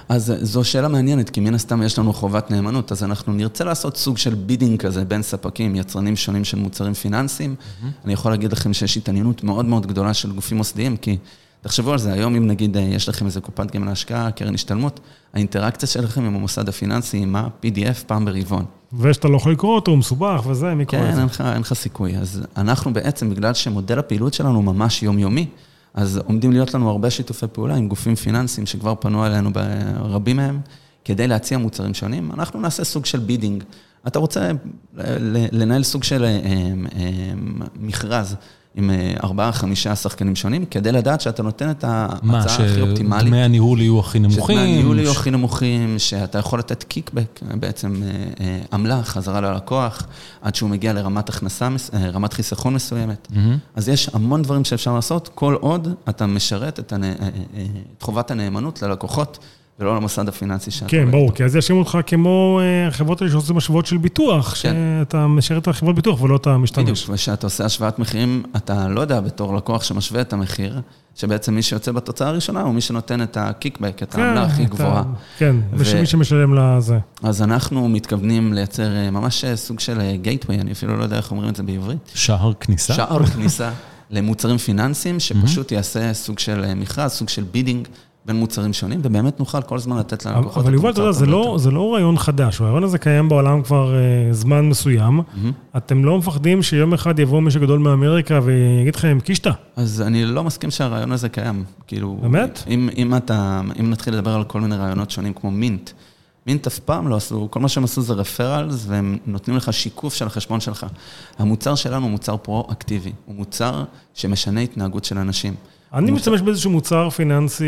אז 0.10 0.34
זו 0.42 0.64
שאלה 0.64 0.88
מעניינת, 0.88 1.30
כי 1.30 1.40
מן 1.40 1.54
הסתם 1.54 1.84
יש 1.84 2.00
לנו 2.00 2.14
חובת 2.14 2.52
נאמנות, 2.52 2.92
אז 2.92 3.04
אנחנו 3.04 3.34
נרצה 3.34 3.64
לעשות 3.64 3.98
סוג 3.98 4.18
של 4.18 4.36
bidding 4.36 4.80
כזה 4.80 5.06
בין 5.06 5.22
ספקים, 5.24 5.76
יצרנים 5.76 6.16
שונים 6.16 6.44
של 6.44 6.58
מוצרים 6.58 6.94
פיננסיים. 6.94 7.56
Mm-hmm. 7.60 7.86
אני 8.06 8.14
יכול 8.14 8.32
להגיד 8.32 8.52
לכם 8.52 8.74
שיש 8.74 8.98
התעניינות 8.98 9.44
מאוד 9.44 9.66
מאוד 9.66 9.88
גדולה 9.88 10.14
של 10.14 10.32
גופים 10.32 10.58
מוסדיים, 10.58 10.98
כי 10.98 11.18
תחשבו 11.62 11.92
על 11.92 11.98
זה, 11.98 12.14
היום 12.14 12.36
אם 12.36 12.48
נגיד 12.48 12.78
אה, 12.78 12.82
יש 12.82 13.10
לכם 13.10 13.26
איזה 13.26 13.42
קופת 13.42 13.76
גמל 13.76 13.86
להשקעה, 13.86 14.32
קרן 14.32 14.54
השתלמות, 14.54 15.00
האינטראקציה 15.34 15.88
שלכם 15.90 16.24
עם 16.24 16.36
המוסד 16.36 16.70
הפיננסי, 16.70 17.18
עם 17.18 17.36
ה-PDF 17.36 18.04
פעם 18.08 18.26
ברבעון. 18.26 18.66
ושאתה 19.00 19.28
לא 19.28 19.38
יכול 19.38 19.52
לקרוא 19.52 19.76
אותו, 19.76 19.92
הוא 19.92 19.98
מסובך 19.98 20.44
וזה, 20.48 20.76
מי 20.76 20.86
קורא 20.86 21.02
את 21.02 21.06
כן, 21.06 21.16
זה? 21.16 21.24
לך, 21.24 21.42
אין 21.42 21.62
לך 21.62 21.74
סיכוי. 21.74 22.18
אז 22.18 22.44
אנחנו 22.58 22.94
בעצם, 22.94 23.30
בגלל 23.30 23.54
שמודל 23.54 24.00
הפעילות 24.00 24.34
שלנו 24.34 24.62
ממש 24.62 25.04
יומיומי, 25.04 25.48
אז 25.94 26.18
עומדים 26.26 26.52
להיות 26.52 26.74
לנו 26.74 26.90
הרבה 26.90 27.10
שיתופי 27.10 27.46
פעולה 27.52 27.76
עם 27.76 27.88
גופים 27.88 28.16
פיננסיים 28.16 28.66
שכבר 28.68 28.94
פנו 29.00 29.26
אלינו 29.26 29.50
ברבים 29.54 30.38
מהם, 30.38 30.60
כדי 31.06 31.28
להציע 31.28 31.58
מוצרים 31.58 31.94
שונים. 31.94 32.32
אנחנו 32.34 32.62
נעשה 32.62 32.84
סוג 32.84 33.06
של 33.06 33.20
bidding. 33.20 33.64
אתה 34.08 34.20
רוצה 34.20 34.52
ל- 34.98 35.62
לנהל 35.62 35.84
סוג 35.84 36.04
של 36.04 36.24
אה, 36.24 36.30
אה, 36.30 37.32
מכרז 37.80 38.36
עם 38.78 38.90
אה, 38.90 39.14
ארבעה, 39.24 39.52
חמישה 39.52 39.96
שחקנים 39.96 40.36
שונים, 40.36 40.66
כדי 40.66 40.92
לדעת 40.92 41.22
שאתה 41.22 41.44
נותן 41.44 41.72
את 41.72 41.84
מה, 41.84 42.38
ההצעה 42.38 42.66
הכי 42.66 42.82
אופטימלית. 42.82 43.26
שדמי 43.26 43.44
הניהול 43.44 43.82
יהיו 43.82 44.00
הכי 44.00 44.20
נמוכים? 44.20 44.58
שדמי 44.58 44.60
הניהול 44.60 45.00
יהיו 45.00 45.12
הכי 45.12 45.32
נמוכים, 45.32 46.00
שאתה 46.00 46.38
יכול 46.38 46.60
לתת 46.60 46.84
קיקבק, 46.84 47.40
בעצם 47.60 48.04
אה, 48.04 48.10
אה, 48.40 48.60
עמלה 48.74 49.04
חזרה 49.04 49.42
ללקוח, 49.42 50.08
עד 50.42 50.56
שהוא 50.56 50.70
מגיע 50.70 50.94
לרמת 50.94 51.30
הכנסה, 51.30 51.70
רמת 52.14 52.34
חיסכון 52.34 52.74
מסוימת. 52.74 53.28
מהמם. 53.36 53.58
אז 53.76 53.90
יש 53.90 54.10
המון 54.14 54.42
דברים 54.42 54.66
שאפשר 54.66 54.94
לעשות, 54.94 55.30
כל 55.36 55.54
עוד 55.54 55.94
אתה 56.10 56.26
משרת 56.26 56.80
את, 56.80 56.94
הנ... 56.94 57.04
את 57.98 58.02
חובת 58.02 58.32
הנאמנות 58.32 58.82
ללקוחות, 58.82 59.40
ולא 59.80 59.96
למוסד 59.96 60.28
הפיננסי 60.30 60.72
שאתה... 60.72 60.90
כן, 60.90 61.12
ברור. 61.12 61.32
כי 61.34 61.44
אז 61.44 61.56
יאשימו 61.56 61.80
אותך 61.80 61.98
כמו 62.08 62.60
אה, 62.64 62.88
החברות 62.88 63.22
האלה 63.22 63.32
שעושים 63.32 63.58
השוואות 63.58 63.86
של 63.86 63.98
ביטוח, 63.98 64.54
כן. 64.62 64.74
שאתה 65.00 65.28
משרת 65.28 65.62
את 65.62 65.68
החברת 65.68 65.96
ביטוח 65.96 66.22
ולא 66.22 66.36
את 66.36 66.48
המשתמש. 66.48 66.84
בדיוק, 66.84 66.98
וכשאתה 67.10 67.48
עושה 67.48 67.66
השוואת 67.66 68.00
מחירים, 68.00 68.44
אתה 68.56 68.88
לא 68.88 69.02
יודע 69.02 69.20
בתור 69.22 69.56
לקוח 69.56 69.84
שמשווה 69.84 70.22
את 70.22 70.34
המחיר, 70.34 70.82
שבעצם 71.16 71.56
מי 71.56 71.62
שיוצא 71.62 71.92
בתוצאה 71.92 72.28
הראשונה 72.28 72.62
הוא 72.62 72.74
מי 72.74 72.82
שנותן 72.82 73.22
את 73.22 73.38
ה 73.40 73.46
kickback, 73.46 74.04
את 74.04 74.16
העמלה 74.16 74.44
הכי 74.44 74.64
אתה- 74.66 74.72
גבוהה. 74.76 75.04
כן, 75.38 75.56
ו- 75.74 76.00
מי 76.00 76.06
שמשלם 76.06 76.54
לזה. 76.54 76.98
אז 77.24 77.42
אנחנו 77.42 77.90
מתכוונים 77.90 78.54
לייצר 78.54 78.96
אה, 78.96 79.12
ממש 79.12 79.44
אה, 79.46 79.56
סוג 79.56 79.80
של 79.80 80.00
gateway, 80.22 80.60
אני 80.60 80.72
אפילו 80.72 80.98
לא 80.98 81.04
יודע 81.04 81.18
איך 81.18 81.32
אומרים 81.32 81.50
את 81.50 81.56
זה 81.56 81.64
בעברית. 81.64 82.12
שער 82.16 82.52
כניסה? 82.60 82.94
שער 82.94 83.26
כניסה 83.26 83.70
למוצרים 84.10 84.58
פיננסיים, 84.58 85.20
שפשוט 85.20 85.72
יעשה 85.72 86.14
סוג 86.14 86.40
של 86.40 86.74
מכרז, 86.76 87.12
סוג 87.12 87.30
של 87.30 87.44
bidding 87.52 87.88
בין 88.28 88.36
מוצרים 88.36 88.74
שונים, 88.74 89.00
ובאמת 89.04 89.40
נוכל 89.40 89.62
כל 89.62 89.76
הזמן 89.76 89.98
לתת 89.98 90.26
ללקוחות 90.26 90.64
אבל 90.64 90.74
יובל, 90.74 90.90
אתה 90.90 91.02
יודע, 91.02 91.12
זה 91.12 91.26
לא. 91.26 91.56
זה 91.60 91.72
לא 91.72 91.94
רעיון 91.94 92.18
חדש, 92.18 92.62
הרעיון 92.62 92.84
הזה 92.84 92.98
קיים 92.98 93.30
בעולם 93.30 93.62
כבר 93.64 93.96
אה, 93.96 94.34
זמן 94.34 94.70
מסוים. 94.70 95.22
אתם 95.78 96.06
לא 96.06 96.18
מפחדים 96.18 96.64
שיום 96.64 96.94
אחד 96.94 97.20
יבוא 97.20 97.42
מישהו 97.42 97.62
גדול 97.62 97.80
מאמריקה 97.80 98.40
ויגיד 98.44 98.96
לכם, 98.96 99.18
קישטה, 99.24 99.52
אז 99.76 100.02
אני 100.02 100.26
לא 100.26 100.44
מסכים 100.44 100.72
שהרעיון 100.72 101.12
הזה 101.12 101.30
קיים. 101.30 101.64
כאילו... 101.88 102.18
באמת? 102.22 102.64
אם, 102.68 102.90
אם 102.98 103.16
אתה, 103.16 103.62
אם 103.80 103.90
נתחיל 103.90 104.14
לדבר 104.14 104.32
על 104.32 104.44
כל 104.44 104.62
מיני 104.62 104.76
רעיונות 104.76 105.12
שונים 105.12 105.34
כמו 105.34 105.52
מינט, 105.52 105.90
מינט 106.48 106.68
אף 106.68 106.80
פעם 106.80 107.08
לא 107.08 107.16
עשו, 107.16 107.48
כל 107.52 107.60
מה 107.60 107.70
שהם 107.70 107.84
עשו 107.84 108.02
זה 108.02 108.14
רפרלס, 108.14 108.86
והם 108.88 109.18
נותנים 109.26 109.58
לך 109.58 109.74
שיקוף 109.74 110.14
של 110.14 110.28
החשבון 110.28 110.60
שלך. 110.60 110.86
המוצר 111.40 111.76
שלנו 111.76 112.04
הוא 112.04 112.12
מוצר 112.12 112.38
פרו-אקטיבי, 112.38 113.12
הוא 113.26 113.36
מוצר 113.36 113.84
שמשנה 114.14 114.62
התנהגות 114.62 115.06
של 115.06 115.18
אנשים. 115.18 115.54
אני 115.94 116.12
משתמש 116.12 116.42
באיזשהו 116.42 116.72
מוצר 116.72 117.10
פיננסי, 117.10 117.64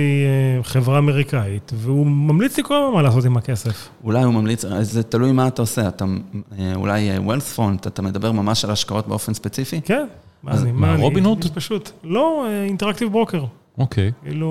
אה, 0.58 0.64
חברה 0.64 0.98
אמריקאית, 0.98 1.72
והוא 1.76 2.06
ממליץ 2.08 2.58
לי 2.58 2.64
כל 2.64 2.76
הזמן 2.76 2.94
מה 2.96 3.02
לעשות 3.02 3.26
עם 3.26 3.38
הכסף. 3.38 3.90
אולי 4.04 4.24
הוא 4.24 4.34
ממליץ, 4.34 4.66
אז 4.66 4.92
זה 4.92 5.04
תלוי 5.04 5.32
מה 5.32 5.48
אתה 5.48 5.62
עושה, 5.62 5.88
אתה 5.88 6.06
אה, 6.60 6.72
אולי 6.76 7.10
אה, 7.12 7.18
wealth 7.18 7.58
font, 7.58 7.88
אתה 7.88 8.02
מדבר 8.02 8.32
ממש 8.32 8.66
על 8.66 8.72
השקעות 8.72 9.08
באופן 9.08 9.34
ספציפי? 9.34 9.82
כן. 9.82 10.08
מה 10.44 10.52
אז 10.52 10.64
אני, 10.64 10.72
מה, 10.72 10.94
אני- 10.94 11.02
רובין 11.02 11.26
הוד? 11.26 11.46
פשוט. 11.54 11.92
לא, 12.04 12.46
אינטראקטיב 12.68 13.12
ברוקר. 13.12 13.44
אוקיי, 13.78 14.12
כאילו, 14.24 14.48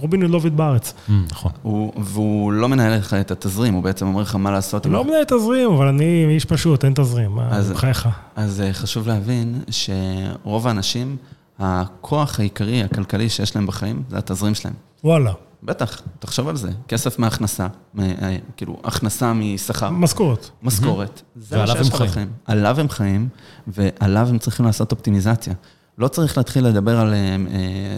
רובין 0.00 0.22
הוד 0.22 0.30
לא 0.30 0.36
עובד 0.36 0.56
בארץ. 0.56 0.94
אמ, 1.10 1.24
נכון. 1.30 1.52
הוא, 1.62 1.92
והוא 1.96 2.52
לא 2.52 2.68
מנהל 2.68 2.98
לך 2.98 3.14
את 3.14 3.30
התזרים, 3.30 3.74
הוא 3.74 3.82
בעצם 3.82 4.06
אומר 4.06 4.22
לך 4.22 4.34
מה 4.34 4.50
לעשות. 4.50 4.86
לא 4.86 5.04
מנהל 5.04 5.24
תזרים, 5.24 5.70
אבל 5.70 5.86
אני 5.88 6.26
איש 6.30 6.44
פשוט, 6.44 6.84
אין 6.84 6.92
תזרים. 6.94 7.38
בחייך. 7.72 8.08
אז 8.36 8.60
אה, 8.60 8.72
חשוב 8.72 9.08
להבין 9.08 9.60
שרוב 9.70 10.66
האנשים, 10.66 11.16
הכוח 11.58 12.40
העיקרי, 12.40 12.82
הכלכלי 12.82 13.28
שיש 13.28 13.56
להם 13.56 13.66
בחיים, 13.66 14.02
זה 14.08 14.18
התזרים 14.18 14.54
שלהם. 14.54 14.74
וואלה. 15.04 15.32
בטח, 15.62 16.00
תחשוב 16.18 16.48
על 16.48 16.56
זה. 16.56 16.70
כסף 16.88 17.18
מהכנסה, 17.18 17.66
מ- 17.94 18.00
אה, 18.00 18.36
כאילו, 18.56 18.76
הכנסה 18.84 19.32
משכר, 19.32 19.90
משכורת. 19.90 20.50
משכורת. 20.62 21.22
זה 21.36 21.56
מה 21.58 21.66
שיש 21.66 21.88
לך 21.88 21.94
חיים. 21.96 22.10
בחיים. 22.10 22.28
עליו 22.44 22.80
הם 22.80 22.88
חיים, 22.88 23.28
ועליו 23.66 24.26
הם 24.28 24.38
צריכים 24.38 24.66
לעשות 24.66 24.92
אופטימיזציה. 24.92 25.54
לא 25.98 26.08
צריך 26.08 26.36
להתחיל 26.36 26.66
לדבר 26.66 27.00
על, 27.00 27.14
אה, 27.14 27.18
אה, 27.18 27.36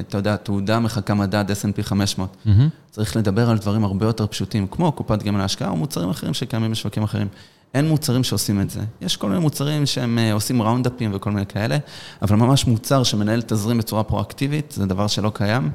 אתה 0.00 0.18
יודע, 0.18 0.36
תעודה 0.36 0.80
מחכה 0.80 1.14
מדד 1.14 1.44
S&P 1.50 1.82
500. 1.82 2.36
מהמם. 2.44 2.68
צריך 2.90 3.16
לדבר 3.16 3.50
על 3.50 3.58
דברים 3.58 3.84
הרבה 3.84 4.06
יותר 4.06 4.26
פשוטים, 4.26 4.66
כמו 4.66 4.92
קופת 4.92 5.22
גמל 5.22 5.38
להשקעה 5.38 5.68
או 5.68 5.76
מוצרים 5.76 6.10
אחרים 6.10 6.34
שקיימים 6.34 6.70
בשווקים 6.70 7.02
אחרים. 7.02 7.28
אין 7.74 7.88
מוצרים 7.88 8.24
שעושים 8.24 8.60
את 8.60 8.70
זה. 8.70 8.80
יש 9.00 9.16
כל 9.16 9.28
מיני 9.28 9.40
מוצרים 9.40 9.86
שהם 9.86 10.18
אה, 10.18 10.32
עושים 10.32 10.62
ראונדאפים 10.62 11.10
וכל 11.14 11.30
מיני 11.30 11.46
כאלה, 11.46 11.78
אבל 12.22 12.36
ממש 12.36 12.66
מוצר 12.66 13.02
שמנהל 13.02 13.42
תזרים 13.42 13.78
בצורה 13.78 14.02
פרואקטיבית, 14.02 14.72
זה 14.72 14.86
דבר 14.86 15.06
שלא 15.06 15.30
קיים, 15.34 15.70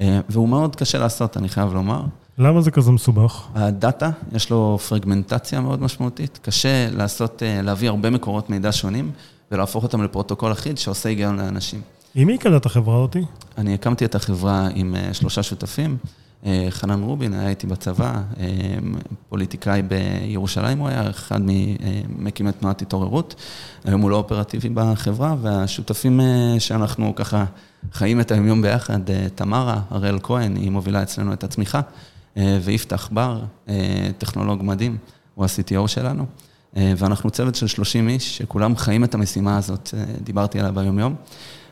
אה, 0.00 0.20
והוא 0.28 0.48
מאוד 0.48 0.76
קשה 0.76 0.98
לעשות, 0.98 1.36
אני 1.36 1.48
חייב 1.48 1.74
לומר. 1.74 2.02
למה 2.38 2.60
זה 2.60 2.70
כזה 2.70 2.90
מסובך? 2.90 3.46
הדאטה, 3.54 4.10
יש 4.32 4.50
לו 4.50 4.78
פרגמנטציה 4.88 5.60
מאוד 5.60 5.82
משמעותית, 5.82 6.38
קשה 6.42 6.90
לעשות, 6.90 7.42
אה, 7.42 7.62
להביא 7.62 7.88
הרבה 7.88 8.10
מקורות 8.10 8.50
מידע 8.50 8.72
שונים 8.72 9.10
ולהפוך 9.50 9.84
אותם 9.84 10.02
לפרוטוקול 10.02 10.52
אחיד 10.52 10.78
שעושה 10.78 11.08
היגיון 11.08 11.36
לאנשים. 11.36 11.80
עם 12.14 12.26
מי 12.26 12.34
הקמת 12.34 12.60
את 12.60 12.66
החברה 12.66 12.96
אותי? 12.96 13.22
אני 13.58 13.74
הקמתי 13.74 14.04
את 14.04 14.14
החברה 14.14 14.68
עם 14.74 14.96
שלושה 15.12 15.42
שותפים. 15.42 15.96
אה, 16.46 16.66
חנן 16.70 17.02
רובין 17.02 17.34
היה 17.34 17.48
איתי 17.48 17.66
בצבא, 17.66 18.12
אה, 18.40 18.44
פוליטיקאי 19.28 19.82
בירושלים 19.82 20.78
הוא 20.78 20.88
היה, 20.88 21.10
אחד 21.10 21.40
ממקימי 22.08 22.52
תנועת 22.52 22.82
התעוררות. 22.82 23.34
היום 23.84 24.00
הוא 24.00 24.10
לא 24.10 24.16
אופרטיבי 24.16 24.68
בחברה, 24.68 25.34
והשותפים 25.42 26.20
אה, 26.20 26.54
שאנחנו 26.58 27.14
ככה 27.14 27.44
חיים 27.92 28.20
את 28.20 28.30
היומיום 28.30 28.62
ביחד, 28.62 29.10
אה, 29.10 29.26
תמרה, 29.34 29.80
הראל 29.90 30.18
כהן, 30.22 30.56
היא 30.56 30.70
מובילה 30.70 31.02
אצלנו 31.02 31.32
את 31.32 31.44
הצמיחה, 31.44 31.80
אה, 32.36 32.58
ויפתח 32.62 33.08
בר, 33.12 33.42
אה, 33.68 34.08
טכנולוג 34.18 34.62
מדהים, 34.62 34.96
הוא 35.34 35.44
ה-CTO 35.44 35.88
שלנו. 35.88 36.26
אה, 36.76 36.92
ואנחנו 36.96 37.30
צוות 37.30 37.54
של 37.54 37.66
30 37.66 38.08
איש, 38.08 38.38
שכולם 38.38 38.76
חיים 38.76 39.04
את 39.04 39.14
המשימה 39.14 39.56
הזאת, 39.56 39.94
אה, 39.96 40.04
דיברתי 40.22 40.58
עליה 40.58 40.72
ביומיום. 40.72 41.14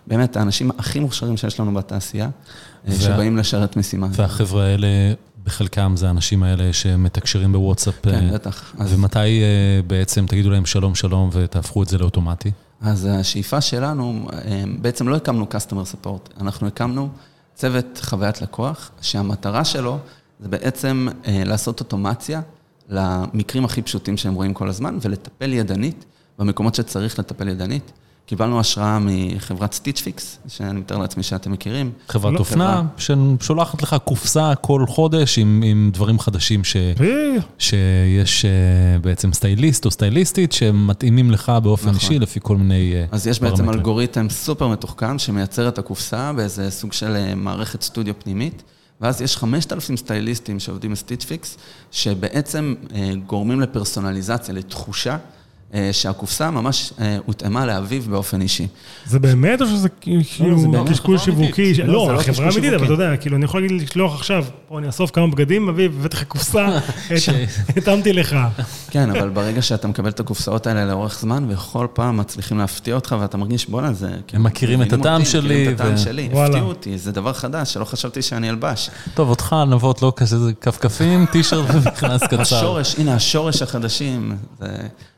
באמת, 0.07 0.37
האנשים 0.37 0.71
הכי 0.79 1.01
מוכשרים 1.01 1.37
שיש 1.37 1.61
לנו 1.61 1.75
בתעשייה, 1.75 2.25
אה, 2.25 2.31
שבאים 2.92 3.37
לשרת 3.37 3.77
משימה. 3.77 4.09
והחבר'ה 4.12 4.64
האלה, 4.64 4.87
בחלקם 5.44 5.92
זה 5.97 6.07
האנשים 6.07 6.42
האלה 6.42 6.73
שמתקשרים 6.73 7.53
בוואטסאפ. 7.53 7.94
כן, 8.03 8.29
אה, 8.29 8.33
בטח. 8.33 8.75
אז, 8.79 8.92
ומתי 8.92 9.18
אה, 9.18 9.81
בעצם 9.87 10.27
תגידו 10.27 10.51
להם 10.51 10.66
שלום 10.66 10.94
שלום 10.94 11.31
ותהפכו 11.33 11.83
את 11.83 11.88
זה 11.88 11.99
לאוטומטי? 11.99 12.51
אז 12.81 13.09
השאיפה 13.11 13.61
שלנו, 13.61 14.29
אה, 14.33 14.64
בעצם 14.81 15.09
לא 15.09 15.16
הקמנו 15.16 15.47
customer 15.51 16.07
support, 16.07 16.40
אנחנו 16.40 16.66
הקמנו 16.66 17.09
צוות 17.55 18.01
חוויית 18.03 18.42
לקוח, 18.42 18.90
שהמטרה 19.01 19.64
שלו 19.64 19.99
זה 20.40 20.49
בעצם 20.49 21.09
לעשות 21.27 21.81
אוטומציה 21.81 22.40
למקרים 22.88 23.64
הכי 23.64 23.83
פשוטים 23.83 24.16
שהם 24.16 24.35
רואים 24.35 24.55
כל 24.55 24.68
הזמן, 24.68 24.99
ולטפל 25.03 25.53
ידנית 25.53 26.05
במקומות 26.38 26.75
שצריך 26.75 27.18
לטפל 27.18 27.49
ידנית. 27.49 27.92
קיבלנו 28.27 28.61
השראה 28.61 28.99
מחברת 29.01 29.73
סטיץ' 29.73 30.01
פיקס, 30.01 30.39
שאני 30.49 30.81
מתאר 30.81 30.99
לעצמי 30.99 31.23
שאתם 31.23 31.53
מכירים. 31.53 31.93
חברת 32.09 32.33
לא, 32.33 32.39
אופנה, 32.39 32.83
ששולחת 32.99 33.83
לך 33.83 33.97
קופסה 34.05 34.55
כל 34.55 34.85
חודש 34.89 35.39
עם, 35.39 35.63
עם 35.67 35.91
דברים 35.93 36.19
חדשים 36.19 36.65
ש, 36.65 36.77
אה, 36.77 37.37
שיש 37.59 38.45
אה, 38.45 38.51
בעצם 38.99 39.33
סטייליסט 39.33 39.85
או 39.85 39.91
סטייליסטית 39.91 40.53
שמתאימים 40.53 41.31
לך 41.31 41.53
באופן 41.63 41.89
נכון. 41.89 42.01
אישי 42.01 42.19
לפי 42.19 42.41
כל 42.43 42.57
מיני 42.57 42.95
אה, 42.95 43.05
אז 43.11 43.27
יש 43.27 43.41
בעצם. 43.41 43.71
אלגוריתם 43.71 44.31
סופר 44.31 44.69
מתוחכם 44.69 45.19
שמייצר 45.19 45.69
את 45.69 45.79
הקופסה 45.79 46.33
באיזה 46.33 46.71
סוג 46.71 46.93
של 46.93 47.35
מערכת 47.35 47.83
סטודיו 47.83 48.15
פנימית, 48.19 48.63
ואז 49.01 49.23
יש 49.23 49.37
5,000 49.37 49.97
סטייליסטים 49.97 50.61
שעובדים 50.61 50.93
ב 50.93 50.97
Stitch 50.97 51.25
Fix, 51.25 51.59
שבעצם 51.91 52.75
גורמים 53.27 53.61
לפרסונליזציה, 53.61 54.55
לתחושה. 54.55 55.17
אה, 55.74 55.88
שהקופסה 55.92 56.50
ממש 56.50 56.92
אה, 57.00 57.18
הותאמה 57.27 57.66
אליו 57.67 58.03
באופן 58.03 58.40
אישי. 58.40 58.66
זה 59.07 59.18
באמת 59.18 59.62
או 59.62 59.66
שזה 59.66 59.88
כאילו 59.88 60.20
קשקוש 60.90 61.22
חברה 61.22 61.37
אמיתית. 61.37 61.77
שיווקי? 61.77 61.83
לא, 61.92 62.07
זה 62.07 62.12
לא, 62.12 62.14
לא 62.14 62.22
חברה 62.22 62.44
אמיתית, 62.44 62.72
אבל. 62.72 62.85
אתה 62.85 62.92
יודע, 62.92 63.16
כאילו, 63.16 63.37
אני 63.37 63.44
יכול 63.44 63.62
להגיד 63.62 63.83
לשלוח 63.83 64.14
עכשיו, 64.14 64.44
פה 64.68 64.79
אני 64.79 64.87
אאסוף 64.87 65.11
כמה 65.11 65.27
בגדים, 65.27 65.68
אביב, 65.68 65.96
הבאתי 65.98 66.16
לך 66.16 66.24
קופסה, 66.24 66.79
התאמתי 67.77 68.12
לך. 68.12 68.37
כן, 68.90 69.11
אבל 69.11 69.29
ברגע 69.29 69.62
שאתה 69.62 69.88
מקבל 69.88 70.09
את 70.09 70.20
הקופסאות 70.20 70.66
האלה 70.66 70.85
לאורך 70.85 71.20
זמן, 71.20 71.46
וכל 71.48 71.87
פעם 71.92 72.16
מצליחים 72.16 72.59
להפתיע 72.59 72.94
אותך, 72.94 73.16
ואתה 73.20 73.37
מרגיש, 73.37 73.66
בואנה, 73.66 73.92
זה... 73.92 74.11
כאילו, 74.27 74.42
מכירים 74.42 74.83
את 74.83 74.92
הטעם 74.92 75.24
שלי, 75.24 75.55
מכירים 75.55 75.74
את 75.74 75.81
הטעם 75.81 75.96
שלי. 75.96 76.29
הפתיעו 76.33 76.68
אותי, 76.68 76.98
זה 76.98 77.12
דבר 77.12 77.33
חדש 77.33 77.72
שלא 77.72 77.85
חשבתי 77.85 78.22
שאני 78.22 78.50
אלבש. 78.50 78.90
טוב, 79.14 79.31
אותך 79.31 79.53
ענבות 79.53 80.03
לא 80.03 80.12
כזה, 80.16 80.38
זה 80.38 80.53
כפכפים, 80.61 81.27
טישרט 81.33 81.66
ומכנס 81.74 82.22
קצר. 82.22 82.40
השורש, 82.40 82.94
הנה, 82.98 83.14
השורש 83.14 83.62
החדשים, 83.62 84.37
זה... 84.61 84.66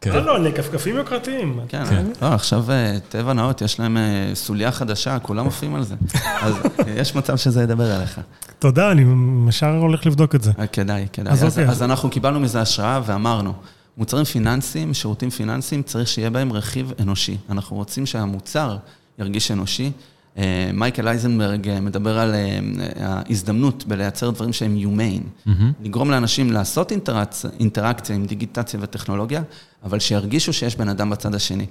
כן. 0.00 0.24
לא, 0.24 0.35
לא, 0.38 0.48
לכפכפים 0.48 0.96
יוקרתיים. 0.96 1.60
כן, 1.68 1.84
כן. 1.84 2.06
לא, 2.22 2.26
עכשיו 2.26 2.70
אה, 2.70 2.96
טבע 3.08 3.32
נאות, 3.32 3.62
יש 3.62 3.80
להם 3.80 3.96
אה, 3.96 4.30
סוליה 4.34 4.72
חדשה, 4.72 5.18
כולם 5.18 5.44
מופיעים 5.44 5.74
על 5.74 5.82
זה. 5.82 5.94
אז 6.42 6.54
אה, 6.54 6.92
יש 6.96 7.14
מצב 7.14 7.36
שזה 7.36 7.62
ידבר 7.62 7.92
עליך. 7.92 8.20
תודה, 8.58 8.90
אני 8.90 9.04
ישר 9.48 9.76
הולך 9.76 10.06
לבדוק 10.06 10.34
את 10.34 10.42
זה. 10.42 10.52
כדאי, 10.72 11.06
כדאי. 11.12 11.32
אז 11.32 11.44
אז, 11.44 11.58
אוקיי. 11.58 11.70
אז 11.70 11.82
אנחנו 11.82 12.10
קיבלנו 12.10 12.40
מזה 12.40 12.60
השראה 12.60 13.00
ואמרנו, 13.06 13.52
מוצרים 13.96 14.24
פיננסיים, 14.24 14.94
שירותים 14.94 15.30
פיננסיים, 15.30 15.82
צריך 15.82 16.08
שיהיה 16.08 16.30
בהם 16.30 16.52
רכיב 16.52 16.92
אנושי. 17.00 17.36
אנחנו 17.50 17.76
רוצים 17.76 18.06
שהמוצר 18.06 18.76
ירגיש 19.18 19.50
אנושי. 19.50 19.92
אה, 20.38 20.70
מייקל 20.74 21.08
אייזנברג 21.08 21.68
אה, 21.68 21.80
מדבר 21.80 22.18
על 22.18 22.34
אה, 22.34 22.58
ההזדמנות 23.00 23.84
בלייצר 23.86 24.30
דברים 24.30 24.52
שהם 24.52 24.76
humane. 24.76 25.50
לגרום 25.82 26.10
לאנשים 26.10 26.52
לעשות 26.52 26.92
אינטראקציה, 26.92 27.50
אינטראקציה 27.60 28.16
עם 28.16 28.26
דיגיטציה 28.26 28.80
וטכנולוגיה, 28.82 29.42
אבל 29.84 29.98
שירגישו 29.98 30.52
שיש 30.52 30.76
בן 30.76 30.88
אדם 30.88 31.10
בצד 31.10 31.34
השני. 31.34 31.66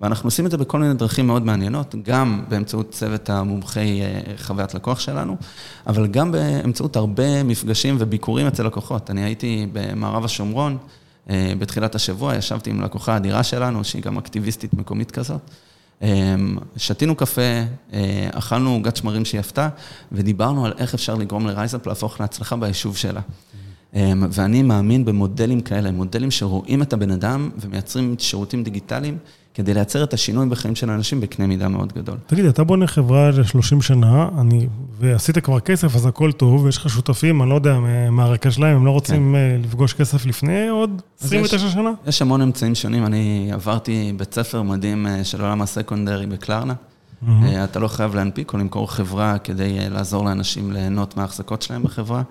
ואנחנו 0.00 0.26
עושים 0.26 0.46
את 0.46 0.50
זה 0.50 0.56
בכל 0.56 0.78
מיני 0.78 0.94
דרכים 0.94 1.26
מאוד 1.26 1.46
מעניינות, 1.46 1.94
גם 2.02 2.42
באמצעות 2.48 2.90
צוות 2.90 3.30
המומחי 3.30 4.00
חוויית 4.36 4.74
לקוח 4.74 5.00
שלנו, 5.00 5.36
אבל 5.86 6.06
גם 6.06 6.32
באמצעות 6.32 6.96
הרבה 6.96 7.42
מפגשים 7.42 7.96
וביקורים 7.98 8.46
אצל 8.46 8.66
לקוחות. 8.66 9.10
אני 9.10 9.24
הייתי 9.24 9.66
במערב 9.72 10.24
השומרון 10.24 10.78
בתחילת 11.30 11.94
השבוע, 11.94 12.36
ישבתי 12.36 12.70
עם 12.70 12.82
לקוחה 12.82 13.16
אדירה 13.16 13.42
שלנו, 13.42 13.84
שהיא 13.84 14.02
גם 14.02 14.18
אקטיביסטית 14.18 14.74
מקומית 14.74 15.10
כזאת. 15.10 15.40
אה, 16.02 16.34
שתינו 16.76 17.14
קפה, 17.14 17.42
אה, 17.92 18.28
אכלנו 18.32 18.70
עוגת 18.70 18.96
שמרים 18.96 19.24
שהיא 19.24 19.38
עפתה, 19.38 19.68
ודיברנו 20.12 20.66
על 20.66 20.72
איך 20.78 20.94
אפשר 20.94 21.14
לגרום 21.14 21.46
לרייזאפ 21.46 21.86
להפוך 21.86 22.20
להצלחה 22.20 22.56
ביישוב 22.56 22.96
שלה. 22.96 23.20
אמ, 23.94 24.26
ואני 24.30 24.62
מאמין 24.62 25.04
במודלים 25.04 25.60
כאלה, 25.60 25.90
מודלים 25.90 26.30
שרואים 26.30 26.82
את 26.82 26.92
הבן 26.92 27.10
אדם 27.10 27.50
ומייצרים 27.60 28.14
שירותים 28.18 28.64
דיגיטליים 28.64 29.18
כדי 29.54 29.74
לייצר 29.74 30.04
את 30.04 30.14
השינוי 30.14 30.48
בחיים 30.48 30.74
של 30.74 30.90
אנשים 30.90 31.20
בקנה 31.20 31.46
מידה 31.46 31.68
מאוד 31.68 31.92
גדול. 31.92 32.16
תגיד, 32.26 32.44
אתה 32.44 32.64
בונה 32.64 32.86
חברה 32.86 33.30
ל-30 33.30 33.82
שנה, 33.82 34.28
אני, 34.40 34.66
ועשית 35.00 35.38
כבר 35.38 35.60
כסף, 35.60 35.96
אז 35.96 36.06
הכל 36.06 36.32
טוב, 36.32 36.64
ויש 36.64 36.76
לך 36.76 36.90
שותפים, 36.90 37.42
אני 37.42 37.50
לא 37.50 37.54
יודע, 37.54 37.78
מהרקע 38.10 38.50
שלהם, 38.50 38.76
הם 38.76 38.86
לא 38.86 38.90
רוצים 38.90 39.34
אה, 39.36 39.56
לפגוש 39.64 39.92
כסף 39.94 40.26
לפני 40.26 40.68
עוד 40.68 41.02
אז 41.20 41.26
29 41.26 41.66
יש- 41.66 41.72
שנה? 41.72 41.90
יש 42.06 42.22
המון 42.22 42.40
אמצעים 42.42 42.74
שונים, 42.74 43.06
אני 43.06 43.50
עברתי 43.52 44.12
בית 44.16 44.34
ספר 44.34 44.62
מדהים 44.62 45.06
אה, 45.06 45.24
של 45.24 45.40
עולם 45.40 45.62
הסקונדרי 45.62 46.26
בקלרנה. 46.26 46.74
אה, 47.28 47.64
אתה 47.64 47.78
לא 47.78 47.88
חייב 47.88 48.14
להנפיק 48.14 48.52
או 48.52 48.58
למכור 48.58 48.90
חברה 48.92 49.38
כדי 49.38 49.90
לעזור 49.90 50.24
לאנשים 50.24 50.72
ליהנות 50.72 51.16
מההחזקות 51.16 51.62
שלהם 51.62 51.82
בחברה, 51.82 52.22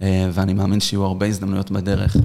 ואני 0.00 0.52
מאמין 0.54 0.80
שיהיו 0.80 1.04
הרבה 1.04 1.26
הזדמנויות 1.26 1.70
בדרך. 1.70 2.16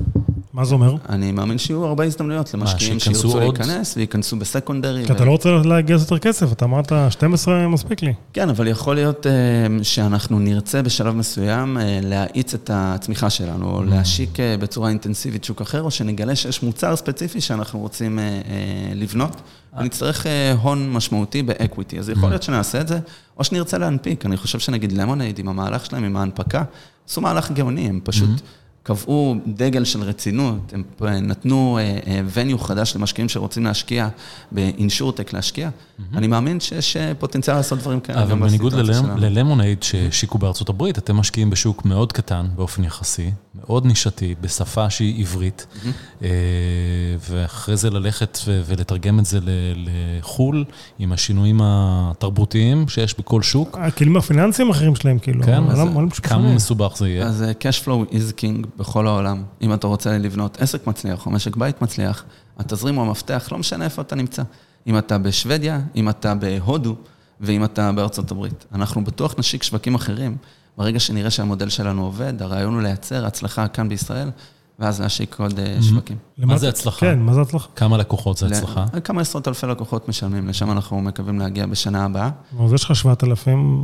מה 0.54 0.66
זה 0.66 0.74
אומר? 0.74 0.96
אני 1.10 1.32
מאמין 1.32 1.58
שיהיו 1.58 1.86
הרבה 1.86 2.04
הזדמנויות 2.04 2.54
למשקיעים 2.54 3.00
שייכנסו 3.00 3.30
שירצו? 3.32 3.40
להיכנס 3.40 3.98
וייכנסו 3.98 4.36
בסקונדרי. 4.36 5.06
כי 5.06 5.12
אתה 5.12 5.26
לא 5.26 5.32
רוצה 5.32 5.50
לגייס 5.52 6.02
יותר 6.02 6.20
כסף, 6.20 6.52
אתה 6.52 6.66
אמרת 6.66 6.92
12 7.10 7.68
מספיק 7.68 8.02
לי. 8.02 8.14
כן, 8.34 8.50
אבל 8.50 8.68
יכול 8.68 8.96
להיות 8.96 9.28
אה, 9.28 9.32
שאנחנו 9.84 10.40
נרצה 10.40 10.82
בשלב 10.82 11.16
מסוים 11.16 11.78
אה, 11.78 12.00
להאיץ 12.04 12.54
את 12.54 12.70
הצמיחה 12.74 13.30
שלנו, 13.30 13.76
או 13.76 13.84
להשיק 13.84 14.40
אה, 14.40 14.58
בצורה 14.58 14.90
אינטנסיבית 14.90 15.44
שוק 15.44 15.62
אחר, 15.62 15.82
או 15.82 15.92
שנגלה 15.92 16.36
שיש 16.36 16.64
מוצר 16.64 16.96
ספציפי 16.96 17.42
שאנחנו 17.42 17.80
רוצים 17.80 18.20
אה, 18.20 18.24
אה, 18.24 18.40
לבנות, 18.96 19.42
ונצטרך 19.78 20.28
אה, 20.28 20.52
הון 20.62 20.92
משמעותי 20.92 21.44
באקוויטי. 21.44 22.00
אז 22.00 22.10
יכול 22.10 22.30
להיות 22.30 22.44
שנעשה 22.44 22.82
את 22.82 22.88
זה, 22.88 23.00
או 23.38 23.44
שנרצה 23.44 23.78
להנפיק. 23.78 24.26
אני 24.26 24.38
חושב 24.38 24.60
שנגיד 24.60 24.92
למונייד, 24.92 25.40
עם 25.40 25.48
המהלך 25.48 25.86
שלהם, 25.86 26.04
עם 26.04 26.18
ההנפקה, 26.18 26.64
עשו 27.10 27.22
מהלך 27.22 27.52
גאוני, 27.52 27.90
הם 27.90 28.00
פשוט... 28.04 28.42
קבעו 28.84 29.36
דגל 29.48 29.84
של 29.84 30.02
רצינות, 30.02 30.74
הם 30.74 30.84
נתנו 31.28 31.80
וניו 32.34 32.58
חדש 32.58 32.96
למשקיעים 32.96 33.30
שרוצים 33.30 33.64
להשקיע 33.64 34.08
באינשורטק 34.52 35.34
להשקיע. 35.34 35.70
אני 36.14 36.28
מאמין 36.28 36.60
שיש 36.60 36.98
אה, 36.98 37.12
פוטנציאל 37.20 37.56
לעשות 37.56 37.80
דברים 37.80 38.00
כאלה 38.00 38.22
אבל 38.24 38.32
גם 38.32 38.40
בניגוד 38.40 38.74
בסיטואציה 38.74 39.04
שלנו. 39.04 39.18
ללמונייד 39.18 39.84
שהשיקו 39.84 40.38
בארצות 40.38 40.70
הברית, 40.70 40.98
אתם 40.98 41.16
משקיעים 41.16 41.50
בשוק 41.50 41.86
מאוד 41.86 42.12
קטן 42.12 42.46
באופן 42.56 42.84
יחסי, 42.84 43.32
מאוד 43.56 43.86
נישתי, 43.86 44.36
בשפה 44.42 44.90
שהיא 44.90 45.22
עברית, 45.22 45.68
אה, 46.22 46.30
ואחרי 47.30 47.78
זה 47.78 47.90
ללכת 47.90 48.38
ו- 48.46 48.62
ולתרגם 48.66 49.20
את 49.20 49.26
זה 49.26 49.40
לחו"ל 49.76 50.66
עם 51.00 51.12
השינויים 51.12 51.60
התרבותיים 51.64 52.88
שיש 52.88 53.20
בכל 53.20 53.42
שוק. 53.42 53.78
הכלים 53.82 54.18
הפיננסיים 54.18 54.68
האחרים 54.68 54.96
שלהם, 54.96 55.20
כאילו, 55.20 55.44
כן, 55.44 55.64
אז 55.70 55.80
העולם 55.80 56.10
פשוט 56.10 56.28
כמה. 56.28 56.56
מסובך 56.56 56.94
זה 56.98 57.10
יהיה. 57.10 57.26
אז 57.26 57.44
אה, 57.44 57.52
cash 57.52 57.86
flow 57.86 58.14
is 58.14 58.34
king 58.40 58.73
בכל 58.78 59.08
העולם. 59.08 59.44
אם 59.62 59.74
אתה 59.74 59.88
רוצה 59.88 60.18
לבנות 60.18 60.62
עסק 60.62 60.88
מצליח 60.88 61.26
או 61.26 61.32
משק 61.32 61.56
בית 61.56 61.82
מצליח, 61.82 62.24
התזרים 62.58 62.96
הוא 62.96 63.06
המפתח, 63.06 63.50
לא 63.52 63.58
משנה 63.58 63.86
איפה 63.86 64.02
אתה 64.02 64.16
נמצא. 64.16 64.44
אם 64.88 64.98
אתה 64.98 65.18
בשוודיה, 65.18 65.82
אם 65.96 66.10
אתה 66.10 66.36
בהודו, 66.36 66.96
ואם 67.42 67.64
אתה 67.64 67.92
בארצות 67.92 68.32
הברית. 68.32 68.66
אנחנו 68.74 69.04
בטוח 69.04 69.36
נשיק 69.38 69.64
שווקים 69.64 69.96
אחרים. 69.96 70.38
ברגע 70.78 71.00
שנראה 71.00 71.30
שהמודל 71.30 71.70
שלנו 71.70 72.06
עובד, 72.06 72.42
הרעיון 72.42 72.74
הוא 72.74 72.82
לייצר 72.82 73.26
הצלחה 73.26 73.68
כאן 73.68 73.90
בישראל, 73.90 74.30
ואז 74.80 75.02
להשיק 75.02 75.36
עוד 75.40 75.60
אה, 75.60 75.78
שווקים. 75.82 76.18
מה 76.38 76.44
למה- 76.46 76.58
זה 76.58 76.70
הצלחה? 76.70 77.00
כן, 77.00 77.20
מה 77.20 77.34
זה 77.34 77.42
הצלחה? 77.42 77.68
כמה 77.76 77.98
לקוחות 77.98 78.38
זה 78.38 78.46
הצלחה? 78.46 78.86
כמה 79.04 79.22
עשרות 79.22 79.48
אלפי 79.48 79.68
לקוחות 79.68 80.10
משלמים, 80.10 80.48
לשם 80.48 80.72
אנחנו 80.72 81.02
מקווים 81.02 81.40
להגיע 81.40 81.66
בשנה 81.66 82.06
הבאה. 82.06 82.30
אז 82.66 82.74
יש 82.74 82.84
לך 82.84 82.96
7,000... 82.96 83.82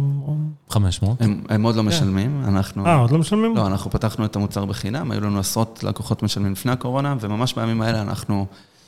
500? 0.69 1.21
הם, 1.21 1.41
הם 1.49 1.63
עוד 1.63 1.75
לא 1.75 1.83
משלמים, 1.83 2.43
אנחנו... 2.47 2.85
אה, 2.85 2.95
עוד 2.95 3.11
לא 3.11 3.17
משלמים? 3.19 3.55
לא, 3.55 3.67
אנחנו 3.67 3.91
פתחנו 3.91 4.25
את 4.25 4.35
המוצר 4.35 4.65
בחינם, 4.65 5.11
היו 5.11 5.21
לנו 5.21 5.39
עשרות 5.39 5.83
לקוחות 5.83 6.23
משלמים 6.23 6.51
לפני 6.51 6.71
הקורונה, 6.71 7.15
וממש 7.19 7.53
בימים 7.53 7.81
האלה 7.81 8.01
אנחנו 8.01 8.45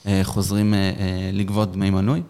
אה, 0.08 0.20
חוזרים 0.24 0.74
אה, 0.74 0.80
לגבות 1.34 1.72
דמי 1.72 1.90
מנוי, 1.90 2.22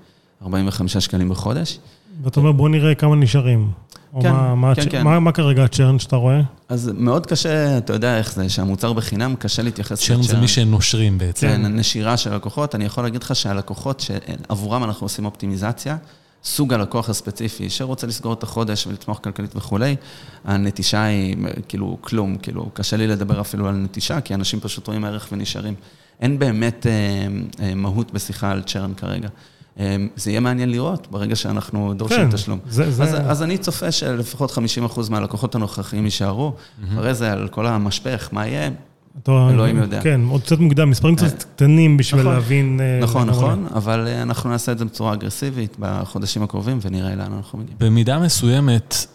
45 0.44 0.98
שקלים 0.98 1.30
בחודש. 1.30 1.80
ואתה 2.24 2.40
אומר, 2.40 2.52
בוא 2.52 2.70
נראה 2.70 2.96
כמה 2.96 3.16
נשארים. 3.16 3.72
או 4.14 4.22
כן, 4.22 4.32
מה- 4.32 4.56
מה 4.56 4.76
כן, 4.76 4.82
הצ'- 4.82 4.90
כן. 4.92 5.04
מה- 5.04 5.20
מה 5.20 5.32
כרגע 5.32 5.64
הצ'רן 5.64 6.00
שאתה 6.00 6.16
רואה? 6.16 6.42
אז 6.70 6.92
מאוד 6.98 7.26
קשה, 7.26 7.78
אתה 7.78 7.94
יודע 7.94 8.18
איך 8.18 8.34
זה, 8.34 8.50
שהמוצר 8.50 8.94
בחינם, 8.94 9.36
קשה 9.40 9.64
להתייחס 9.64 10.00
צ'רן 10.08 10.22
זה 10.22 10.38
מי 10.38 10.48
שנושרים 10.48 11.18
בעצם. 11.18 11.48
כן, 11.48 11.66
נשירה 11.66 12.18
של 12.18 12.36
לקוחות. 12.36 12.76
אני 12.76 12.86
יכול 12.86 13.04
להגיד 13.04 13.24
לך 13.24 13.36
שהלקוחות 13.36 14.00
שעבורם 14.00 14.84
אנחנו 14.84 15.06
עושים 15.06 15.26
אופטימיזציה, 15.26 15.98
סוג 16.44 16.74
הלקוח 16.74 17.10
הספציפי 17.10 17.70
שרוצה 17.70 18.08
לסגור 18.08 18.34
את 18.34 18.44
החודש 18.44 18.88
ולתמוך 18.88 19.20
כלכלית 19.24 19.56
וכולי, 19.56 19.96
הנטישה 20.46 21.04
היא 21.04 21.36
כאילו 21.68 21.98
כלום, 22.02 22.36
כאילו 22.38 22.70
קשה 22.74 22.98
לי 22.98 23.08
לדבר 23.08 23.42
אפילו 23.42 23.68
על 23.68 23.76
נטישה, 23.76 24.22
כי 24.22 24.34
אנשים 24.34 24.60
פשוט 24.60 24.88
רואים 24.88 25.06
ערך 25.06 25.28
ונשארים. 25.32 25.74
אין 26.22 26.40
באמת 26.40 26.88
אה, 26.88 26.92
אה, 27.66 27.76
מהות 27.76 28.12
בשיחה 28.14 28.52
על 28.52 28.62
צ'רן 28.66 28.94
כרגע. 28.94 29.28
אה, 29.80 29.96
זה 30.16 30.32
יהיה 30.32 30.40
מעניין 30.40 30.70
לראות 30.72 31.08
ברגע 31.12 31.36
שאנחנו 31.36 31.94
דורשים 31.94 32.18
כן, 32.18 32.32
תשלום. 32.32 32.60
זה- 32.70 32.92
זה- 32.92 33.04
אז, 33.04 33.32
אז 33.32 33.44
אני 33.44 33.58
צופה 33.58 33.92
שלפחות 33.92 34.52
50% 34.52 34.58
מהלקוחות 35.10 35.56
הנוכחיים 35.56 36.06
יישארו, 36.06 36.54
אחרי 36.94 37.14
זה 37.14 37.32
על 37.32 37.48
כל 37.48 37.66
המשפך, 37.68 38.30
מה 38.32 38.48
יהיה, 38.48 38.70
אתה- 39.24 39.48
אלוהים 39.52 39.78
יודע. 39.78 40.02
כן, 40.02 40.22
עוד 40.30 40.42
קצת 40.42 40.60
מוקדם, 40.60 40.90
מספרים 40.90 41.16
קצת 41.16 41.26
אה, 41.26 41.46
קטנים 41.56 41.98
בשביל 41.98 42.22
נכון. 42.22 42.34
להבין... 42.34 42.80
אה, 42.82 43.00
נכון, 43.02 43.30
נכון. 43.30 43.68
אבל 43.76 44.08
אה, 44.08 44.22
אנחנו 44.22 44.50
נעשה 44.50 44.72
את 44.72 44.78
זה 44.78 44.86
בצורה 44.86 45.14
אגרסיבית 45.14 45.76
בחודשים 45.80 46.44
הקרובים, 46.44 46.80
ונראה 46.82 47.16
לאן 47.16 47.34
אנחנו 47.38 47.60
מגיעים. 47.60 47.78
במידה 47.80 48.20
מסוימת, 48.20 49.06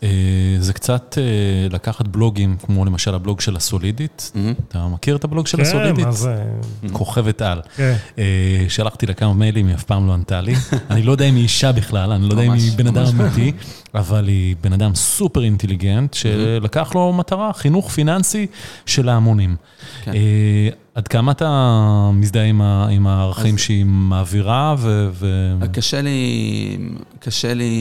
זה 0.59 0.72
קצת 0.72 1.18
לקחת 1.70 2.09
בלוגים, 2.09 2.56
כמו 2.66 2.85
למשל 2.85 3.14
הבלוג 3.14 3.40
של 3.40 3.56
הסולידית. 3.56 4.32
אתה 4.68 4.87
מכיר 4.87 5.16
את 5.16 5.24
הבלוג 5.24 5.46
של 5.46 5.56
כן, 5.56 5.62
הסולידית? 5.62 6.04
מה 6.04 6.12
זה... 6.12 6.44
כוכבת 6.92 7.42
על. 7.42 7.61
כן. 7.76 7.94
שלחתי 8.68 9.06
לה 9.06 9.14
כמה 9.14 9.35
מיילים, 9.35 9.66
היא 9.66 9.74
אף 9.74 9.85
פעם 9.85 10.06
לא 10.06 10.12
ענתה 10.12 10.40
לי. 10.40 10.54
אני 10.90 11.02
לא 11.02 11.12
יודע 11.12 11.24
אם 11.24 11.35
היא 11.35 11.42
אישה 11.42 11.72
בכלל, 11.72 12.12
אני 12.12 12.26
לא 12.28 12.32
יודע 12.32 12.42
אם 12.42 12.52
היא 12.52 12.72
בן 12.76 12.87
אדם. 12.87 13.04
אמיתי, 13.20 13.52
אבל 13.94 14.28
היא 14.28 14.56
בן 14.61 14.72
אדם 14.72 14.94
סופר 14.94 15.42
אינטליגנט, 15.44 16.14
שלקח 16.14 16.92
לו 16.94 17.12
מטרה, 17.12 17.52
חינוך 17.52 17.90
פיננסי 17.90 18.46
של 18.87 19.09
ההמונים. 19.09 19.56
כן. 20.05 20.12
אה, 20.14 20.68
עד 20.94 21.09
כמה 21.09 21.33
אתה 21.33 22.11
מזדהה 22.14 22.44
עם 22.44 22.61
ה- 22.62 22.88
עם 22.90 23.07
הערכים 23.07 23.59
שהיא 23.59 23.85
מעבירה, 23.87 24.75
ו... 24.79 25.09
ו- 25.12 25.72
קשה 25.72 26.03
לי, 26.03 26.79
קשה 27.18 27.55
לי 27.55 27.72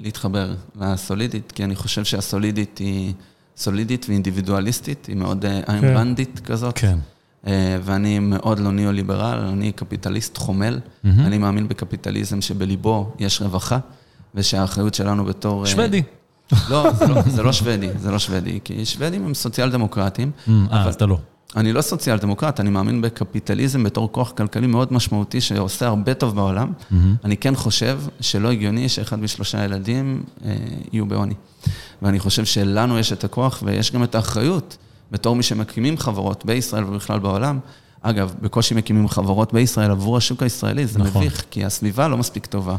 להתחבר 0.00 0.54
לסולידית, 0.80 1.52
כי 1.52 1.64
אני 1.64 1.74
חושב 1.74 2.04
שהסולידית 2.04 2.78
היא 2.78 3.12
סולידית 3.56 4.06
ואינדיבידואליסטית, 4.08 5.06
היא 5.06 5.16
מאוד 5.16 5.44
אה, 5.44 5.60
איינרנדית 5.68 6.40
כזאת. 6.44 6.78
כן. 6.78 6.98
אה, 7.46 7.78
ואני 7.82 8.18
מאוד 8.18 8.58
לא 8.58 8.72
ניאו-ליברל, 8.72 9.38
אני 9.38 9.72
קפיטליסט 9.72 10.36
חומל. 10.38 10.78
מהמם. 11.04 11.20
אני 11.20 11.38
מאמין 11.38 11.68
בקפיטליזם 11.68 12.40
שבליבו 12.40 13.12
יש 13.18 13.42
רווחה, 13.42 13.78
ושהאחריות 14.34 14.94
שלנו 14.94 15.24
בתור... 15.24 15.66
שוודי. 15.66 16.02
לא, 16.70 16.92
זה 16.92 17.06
לא, 17.06 17.22
זה 17.22 17.42
לא 17.42 17.52
שוודי, 17.52 17.88
זה 17.98 18.10
לא 18.10 18.18
שוודי, 18.18 18.58
כי 18.64 18.84
שוודים 18.84 19.24
הם 19.26 19.34
סוציאל 19.34 19.70
דמוקרטים. 19.70 20.30
אה, 20.48 20.52
אז 20.70 20.94
אתה 20.94 21.06
לא. 21.06 21.18
אני 21.56 21.72
לא 21.72 21.80
סוציאל 21.80 22.18
דמוקרט, 22.18 22.60
אני 22.60 22.70
מאמין 22.70 23.02
בקפיטליזם 23.02 23.82
בתור 23.82 24.12
כוח 24.12 24.30
כלכלי 24.30 24.66
מאוד 24.66 24.92
משמעותי 24.92 25.40
שעושה 25.40 25.86
הרבה 25.86 26.14
טוב 26.14 26.34
בעולם. 26.34 26.72
אני 27.24 27.36
כן 27.36 27.54
חושב 27.56 28.00
שלא 28.20 28.50
הגיוני 28.50 28.88
שאחד 28.88 29.20
משלושה 29.20 29.64
ילדים 29.64 30.22
אה, 30.44 30.54
יהיו 30.92 31.06
בעוני. 31.06 31.34
ואני 32.02 32.18
חושב 32.18 32.44
שלנו 32.44 32.98
יש 32.98 33.12
את 33.12 33.24
הכוח 33.24 33.62
ויש 33.66 33.92
גם 33.92 34.04
את 34.04 34.14
האחריות, 34.14 34.76
בתור 35.10 35.36
מי 35.36 35.42
שמקימים 35.42 35.98
חברות 35.98 36.44
בישראל 36.44 36.84
ובכלל 36.84 37.18
בעולם. 37.18 37.58
אגב, 38.02 38.34
בקושי 38.42 38.74
מקימים 38.74 39.08
חברות 39.08 39.52
בישראל 39.52 39.90
עבור 39.90 40.16
השוק 40.16 40.42
הישראלי, 40.42 40.86
זה 40.86 40.98
נכון. 40.98 41.22
מביך, 41.22 41.44
כי 41.50 41.64
הסביבה 41.64 42.08
לא 42.08 42.16
מספיק 42.16 42.46
טובה. 42.46 42.76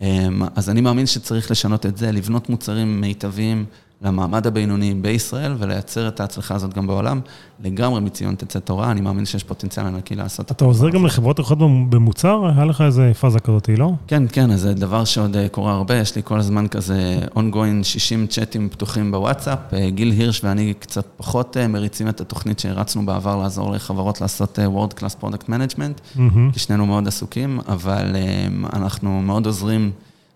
אמ, 0.00 0.42
אז 0.56 0.70
אני 0.70 0.80
מאמין 0.80 1.06
שצריך 1.06 1.50
לשנות 1.50 1.86
את 1.86 1.96
זה, 1.96 2.12
לבנות 2.12 2.48
מוצרים 2.48 3.00
מיטביים 3.00 3.64
למעמד 4.02 4.46
הבינוני 4.46 4.94
בישראל 4.94 5.54
ולייצר 5.58 6.08
את 6.08 6.20
ההצלחה 6.20 6.54
הזאת 6.54 6.74
גם 6.74 6.86
בעולם. 6.86 7.20
לגמרי 7.64 8.00
מציון 8.00 8.34
תצא 8.34 8.58
תורה, 8.58 8.90
אני 8.90 9.00
מאמין 9.00 9.24
שיש 9.24 9.44
פוטנציאל 9.44 9.86
ענקי 9.86 10.14
לעשות. 10.14 10.50
אתה 10.50 10.64
עוזר 10.64 10.90
גם 10.90 11.06
לחברות 11.06 11.40
אחרות 11.40 11.58
במוצר? 11.90 12.46
היה 12.54 12.64
לך 12.64 12.80
איזה 12.80 13.12
פאזה 13.20 13.40
כזאת, 13.40 13.68
לא? 13.78 13.92
כן, 14.06 14.22
כן, 14.32 14.50
אז 14.50 14.60
זה 14.60 14.74
דבר 14.74 15.04
שעוד 15.04 15.36
אה, 15.36 15.48
קורה 15.48 15.72
הרבה, 15.72 15.96
יש 15.96 16.16
לי 16.16 16.22
כל 16.24 16.38
הזמן 16.38 16.68
כזה 16.68 17.20
ongoing 17.34 17.82
60 17.84 18.26
צ'אטים 18.26 18.68
פתוחים 18.68 19.12
בוואטסאפ. 19.12 19.58
אה, 19.72 19.90
גיל 19.90 20.10
הירש 20.10 20.44
ואני 20.44 20.74
קצת 20.78 21.06
פחות 21.16 21.56
אה, 21.56 21.68
מריצים 21.68 22.08
את 22.08 22.20
התוכנית 22.20 22.58
שהרצנו 22.58 23.06
בעבר 23.06 23.36
לעזור 23.36 23.72
לחברות 23.72 24.20
לעשות 24.20 24.58
World 24.58 25.00
Class 25.00 25.24
Product 25.24 25.44
Management, 25.48 26.16
מהמם. 26.16 26.50
כי 26.52 26.58
שנינו 26.58 26.86
מאוד 26.86 27.08
עסוקים, 27.08 27.60
אבל 27.68 28.16
אנחנו 28.72 29.22
מאוד 29.22 29.46
עוזרים 29.46 29.90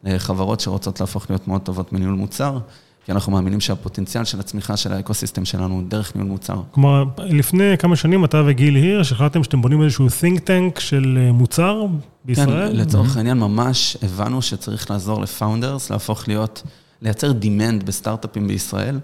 לחברות 0.04 0.60
שרוצות 0.60 1.00
להפוך 1.00 1.30
להיות 1.30 1.48
מאוד 1.48 1.60
טובות 1.60 1.92
בניהול 1.92 2.14
מוצר, 2.14 2.58
כי 3.04 3.12
אנחנו 3.12 3.32
מאמינים 3.32 3.60
שהפוטנציאל 3.60 4.24
של 4.24 4.40
הצמיחה 4.40 4.76
של 4.76 4.92
ה 4.92 4.97
ecosystem 4.97 5.44
שלנו 5.44 5.74
הוא 5.74 5.82
דרך 5.88 6.16
ניהול 6.16 6.30
מוצר. 6.30 6.62
כלומר, 6.70 7.04
לפני 7.18 7.78
כמה 7.78 7.96
שנים 7.96 8.24
אתה 8.24 8.42
וגיל 8.46 8.74
הירש 8.74 9.12
החלטתם 9.12 9.44
שאתם 9.44 9.62
בונים 9.62 9.82
איזשהו 9.82 10.06
think 10.06 10.38
tank 10.38 10.80
של 10.80 11.18
אה, 11.20 11.32
מוצר 11.32 11.86
בישראל? 12.24 12.68
כן, 12.68 12.76
לצורך 12.76 13.16
העניין 13.16 13.38
ממש 13.38 13.96
הבנו 14.02 14.42
שצריך 14.42 14.90
לעזור 14.90 15.20
ל 15.20 15.28
founders 15.28 15.90
להפוך 15.90 16.28
להיות, 16.28 16.62
לייצר 17.02 17.30
demand 17.30 17.84
בסטארט-אפים 17.84 18.48
בישראל 18.48 19.00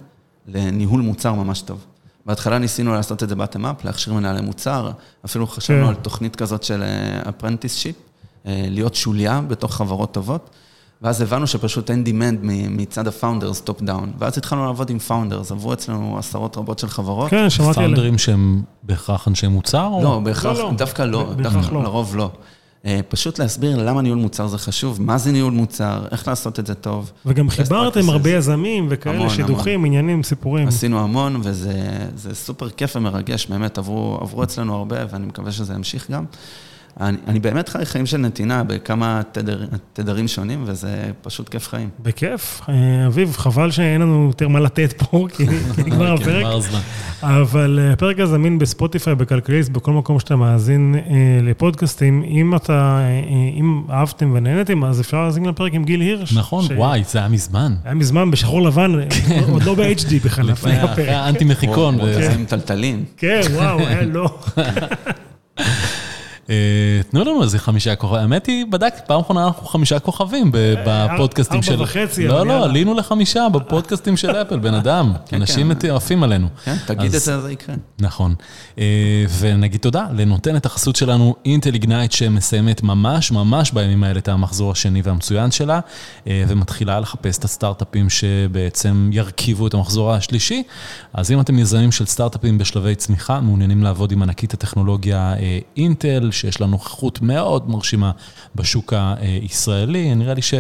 לניהול 0.47 1.01
מוצר 1.01 1.35
ממש 1.35 1.63
טוב. 1.63 1.85
בהתחלה 2.27 2.59
ניסינו 2.59 2.93
לעשות 2.93 3.23
את 3.23 3.29
זה 3.29 3.35
up, 3.35 3.85
להכשיר 3.85 4.13
מנהלי 4.13 4.41
מוצר, 4.41 4.91
אפילו 5.25 5.47
חשבנו 5.47 5.83
כן. 5.83 5.89
על 5.89 5.95
תוכנית 5.95 6.37
כזאת 6.37 6.63
של 6.63 6.83
apprenticeship, 7.25 7.95
אה, 8.47 8.65
להיות 8.69 8.95
שוליה 8.95 9.41
בתוך 9.41 9.75
חברות 9.75 10.15
טובות, 10.15 10.51
ואז 11.03 11.21
הבנו 11.21 11.47
שפשוט 11.47 11.91
אין 11.91 12.05
demand 12.07 12.37
מ- 12.43 12.77
מצד 12.77 13.07
ה 13.07 13.13
founders 13.13 13.61
top 13.61 13.83
down, 13.83 14.13
ואז 14.19 14.39
התחלנו 14.39 14.67
לעבוד 14.67 14.91
עם 14.91 14.99
פאונדרס, 14.99 15.53
עברו 15.53 15.73
אצלנו 15.73 16.19
עשרות 16.19 16.57
רבות 16.57 16.79
של 16.79 16.89
חברות. 16.89 17.31
כן, 17.31 17.51
שמעתי 17.51 17.71
עליהם. 17.79 17.93
פאונדרים 17.95 18.19
שהם 18.19 18.63
בהכרח 18.83 19.29
אנשי 19.29 19.47
מוצר? 19.49 19.87
או- 19.87 20.03
לא, 20.03 20.21
בהכרח, 20.25 20.57
לא, 20.59 20.63
לא. 20.65 20.73
דווקא 20.77 21.03
לא, 21.03 21.33
דווקא 21.43 21.75
לא. 21.75 21.83
לרוב 21.83 22.17
לא. 22.17 22.31
אה, 22.87 23.01
פשוט 23.09 23.39
להסביר 23.39 23.77
למה 23.89 24.03
ניהול 24.03 24.19
מוצר 24.19 24.47
זה 24.47 24.59
חשוב, 24.59 25.03
מה 25.03 25.19
זה 25.19 25.33
ניהול 25.33 25.53
מוצר, 25.53 26.03
איך 26.11 26.29
לעשות 26.29 26.59
את 26.61 26.67
זה 26.67 26.75
טוב. 26.75 27.13
וגם 27.27 27.51
חיברתם. 27.51 28.11
הרבה 28.11 28.31
יזמים 28.31 28.87
וכאלה, 28.91 29.17
המון, 29.17 29.29
שידוכים, 29.31 29.85
עניינים, 29.85 30.23
סיפורים. 30.23 30.69
עשינו 30.69 31.01
המון, 31.01 31.41
וזה 31.45 31.73
זה 32.15 32.35
סופר 32.35 32.71
כיף 32.71 32.97
ומרגש, 32.97 33.47
באמת 33.47 33.79
עברו, 33.79 34.19
עברו 34.23 34.43
אצלנו 34.43 34.75
הרבה, 34.77 34.97
ואני 35.11 35.27
מקווה 35.27 35.53
שזה 35.53 35.75
ימשיך 35.75 36.11
גם. 36.11 36.25
אני, 37.01 37.17
אני 37.29 37.41
באמת 37.41 37.69
חי 37.69 37.85
חיים 37.85 38.07
של 38.07 38.17
נתינה 38.17 38.65
בכמה 38.65 39.23
תדר, 39.33 39.61
תדרים 39.93 40.29
שונים, 40.29 40.63
וזה 40.67 40.89
פשוט 41.23 41.49
כיף 41.49 41.69
חיים. 41.69 41.89
בכיף. 42.03 42.61
אה, 42.69 42.75
אביב, 43.07 43.33
חבל 43.37 43.71
שאין 43.71 44.01
לנו 44.01 44.27
יותר 44.27 44.49
מה 44.49 44.61
לתת 44.61 44.93
פה, 45.03 45.27
כי 45.37 45.45
נגמר 45.87 46.17
כן, 46.17 46.23
הפרק. 46.23 46.37
נגמר 46.37 46.57
הזמן. 46.57 46.79
אבל 47.23 47.79
אה, 47.83 47.93
הפרק 47.93 48.19
הזה 48.21 48.33
זמין 48.33 48.59
בספוטיפיי, 48.59 49.15
בכלכליסט, 49.15 49.71
בכל 49.71 49.93
מקום 49.93 50.19
שאתה 50.21 50.37
מאזין 50.37 50.95
אה, 50.95 51.01
לפודקאסטים. 51.43 52.23
אם 52.27 52.57
אתה, 52.57 53.01
אם 53.59 53.83
אהבתם 53.91 54.33
ונהנתם, 54.35 54.85
אז 54.85 55.01
אפשר 55.01 55.23
להאזין 55.23 55.45
לפרק 55.45 55.75
עם 55.75 55.85
גיל 55.85 56.01
הירש. 56.01 56.33
נכון, 56.33 56.65
ש- 56.65 56.71
וואי, 56.77 57.03
זה 57.11 57.19
היה 57.19 57.29
מזמן. 57.29 57.75
היה 57.85 57.95
מזמן 57.95 58.31
בשחור 58.31 58.63
לבן, 58.63 58.93
עוד 59.53 59.63
לא 59.63 59.75
ב-HD 59.75 60.15
בכלל. 60.25 60.47
לפני 60.47 60.73
היה 60.73 60.85
אחרי 60.85 61.05
פרק. 61.05 61.09
האנטי 61.15 61.45
מחיקון. 61.45 61.95
הוא- 61.95 62.03
הוא 62.03 62.11
וזה. 62.11 62.21
כזה 62.21 62.35
עם 62.39 62.45
טלטלים. 62.45 63.05
כן, 63.17 63.41
וואו, 63.55 63.79
היה 63.79 64.03
לא. 64.03 64.39
אה, 66.51 66.55
תנו 67.11 67.25
לנו 67.25 67.43
איזה 67.43 67.59
חמישה 67.59 67.95
כוכבים. 67.97 68.21
האמת 68.21 68.47
היא, 68.47 68.67
בדקתי, 68.71 69.01
פעם 69.07 69.21
אחרונה 69.21 69.47
אנחנו 69.47 69.67
חמישה 69.67 69.99
כוכבים 69.99 70.53
ב- 70.53 70.75
בפודקאסטים 70.87 71.61
ארבע 71.61 71.67
של... 71.67 71.83
וחצי, 71.83 72.27
לא, 72.29 72.47
לא. 72.47 72.65
עלינו 72.65 72.95
לחמישה 72.95 73.47
בפודקאסטים 73.53 74.17
של 74.17 74.31
אפל, 74.31 74.59
בן 74.59 74.75
אדם. 74.85 75.13
אנשים 75.33 75.63
כן. 75.63 75.69
מטורפים 75.69 76.23
עלינו. 76.23 76.49
כן, 76.65 76.77
תגיד 76.87 77.15
את 77.15 77.21
זה, 77.21 77.41
זה 77.41 77.53
יקרה. 77.53 77.75
נכון. 77.99 78.35
אה, 78.79 78.85
ונגיד 79.39 79.81
תודה 79.81 80.07
לנותנת 80.13 80.67
החסות 80.67 80.97
שלנו, 80.97 81.35
אינטל 81.45 81.75
איגנייט, 81.75 82.13
שמסיימת 82.13 82.83
ממש 82.83 83.33
ממש 83.33 83.71
בימים 83.73 84.05
האלה 84.05 84.19
את 84.19 84.29
המחזור 84.29 84.73
השני 84.73 85.03
והמצוין 85.05 85.51
שלה, 85.51 85.81
אה, 86.27 86.45
ומתחילה 86.49 87.01
לחפש 87.01 87.39
את 87.39 87.45
הסטארט-אפים 87.45 88.11
שבעצם 88.11 89.11
ירכיבו 89.13 89.67
את 89.67 89.75
המחזור 89.75 90.13
השלישי. 90.13 90.63
אז 91.15 91.31
אם 91.31 91.41
אתם 91.41 91.59
יזמים 91.59 91.93
של 91.93 92.07
סטארט-אפים 92.07 92.59
בשלבי 92.59 92.95
צמיחה, 92.95 93.41
מעוניינים 93.41 93.83
לעבוד 93.83 94.13
עם 94.13 94.23
ענקית 94.23 94.55
הטכנולוגיה 94.55 95.35
אה, 95.39 95.59
אינטל, 95.77 96.31
שיש 96.41 96.61
לה 96.61 96.67
נוכחות 96.67 97.23
מאוד 97.23 97.71
מרשימה 97.71 98.11
בשוק 98.55 98.93
הישראלי, 98.97 100.15
נראה 100.15 100.35
לי 100.35 100.43
ש... 100.43 100.55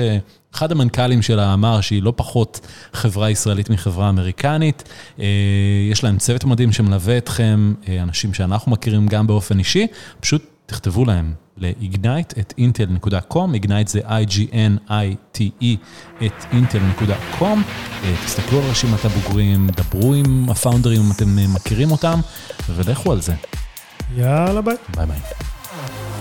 אחד 0.54 0.72
המנכ"לים 0.72 1.22
שלה 1.22 1.54
אמר 1.54 1.80
שהיא 1.80 2.02
לא 2.02 2.12
פחות 2.16 2.60
חברה 2.92 3.30
ישראלית 3.30 3.70
מחברה 3.70 4.08
אמריקנית. 4.08 4.88
אה, 5.20 5.24
יש 5.90 6.04
להם 6.04 6.18
צוות 6.18 6.44
מדהים 6.44 6.72
שמלווה 6.72 7.18
אתכם, 7.18 7.74
אה, 7.88 8.02
אנשים 8.02 8.34
שאנחנו 8.34 8.72
מכירים 8.72 9.06
גם 9.06 9.26
באופן 9.26 9.58
אישי, 9.58 9.86
פשוט 10.20 10.44
תכתבו 10.66 11.04
להם 11.04 11.32
ל-ignite 11.58 12.40
at 12.40 12.54
intel.com, 12.58 13.64
ignite 13.64 13.86
זה 13.86 14.00
I-G-N-I-T-E 14.00 15.66
at 16.26 16.44
intel.com, 16.52 17.44
אה, 18.04 18.14
תסתכלו 18.24 18.58
על 18.58 18.70
רשימת 18.70 19.04
הבוגרים, 19.04 19.70
דברו 19.70 20.14
עם 20.14 20.50
הפאונדרים 20.50 21.00
אם 21.00 21.12
אתם 21.16 21.54
מכירים 21.54 21.90
אותם, 21.92 22.20
ולכו 22.68 23.12
על 23.12 23.20
זה. 23.20 23.34
יאללה, 24.16 24.60
ביי. 24.60 24.76
ביי 24.96 25.06
ביי. 25.06 25.20
Thank 25.80 26.14
you. 26.14 26.19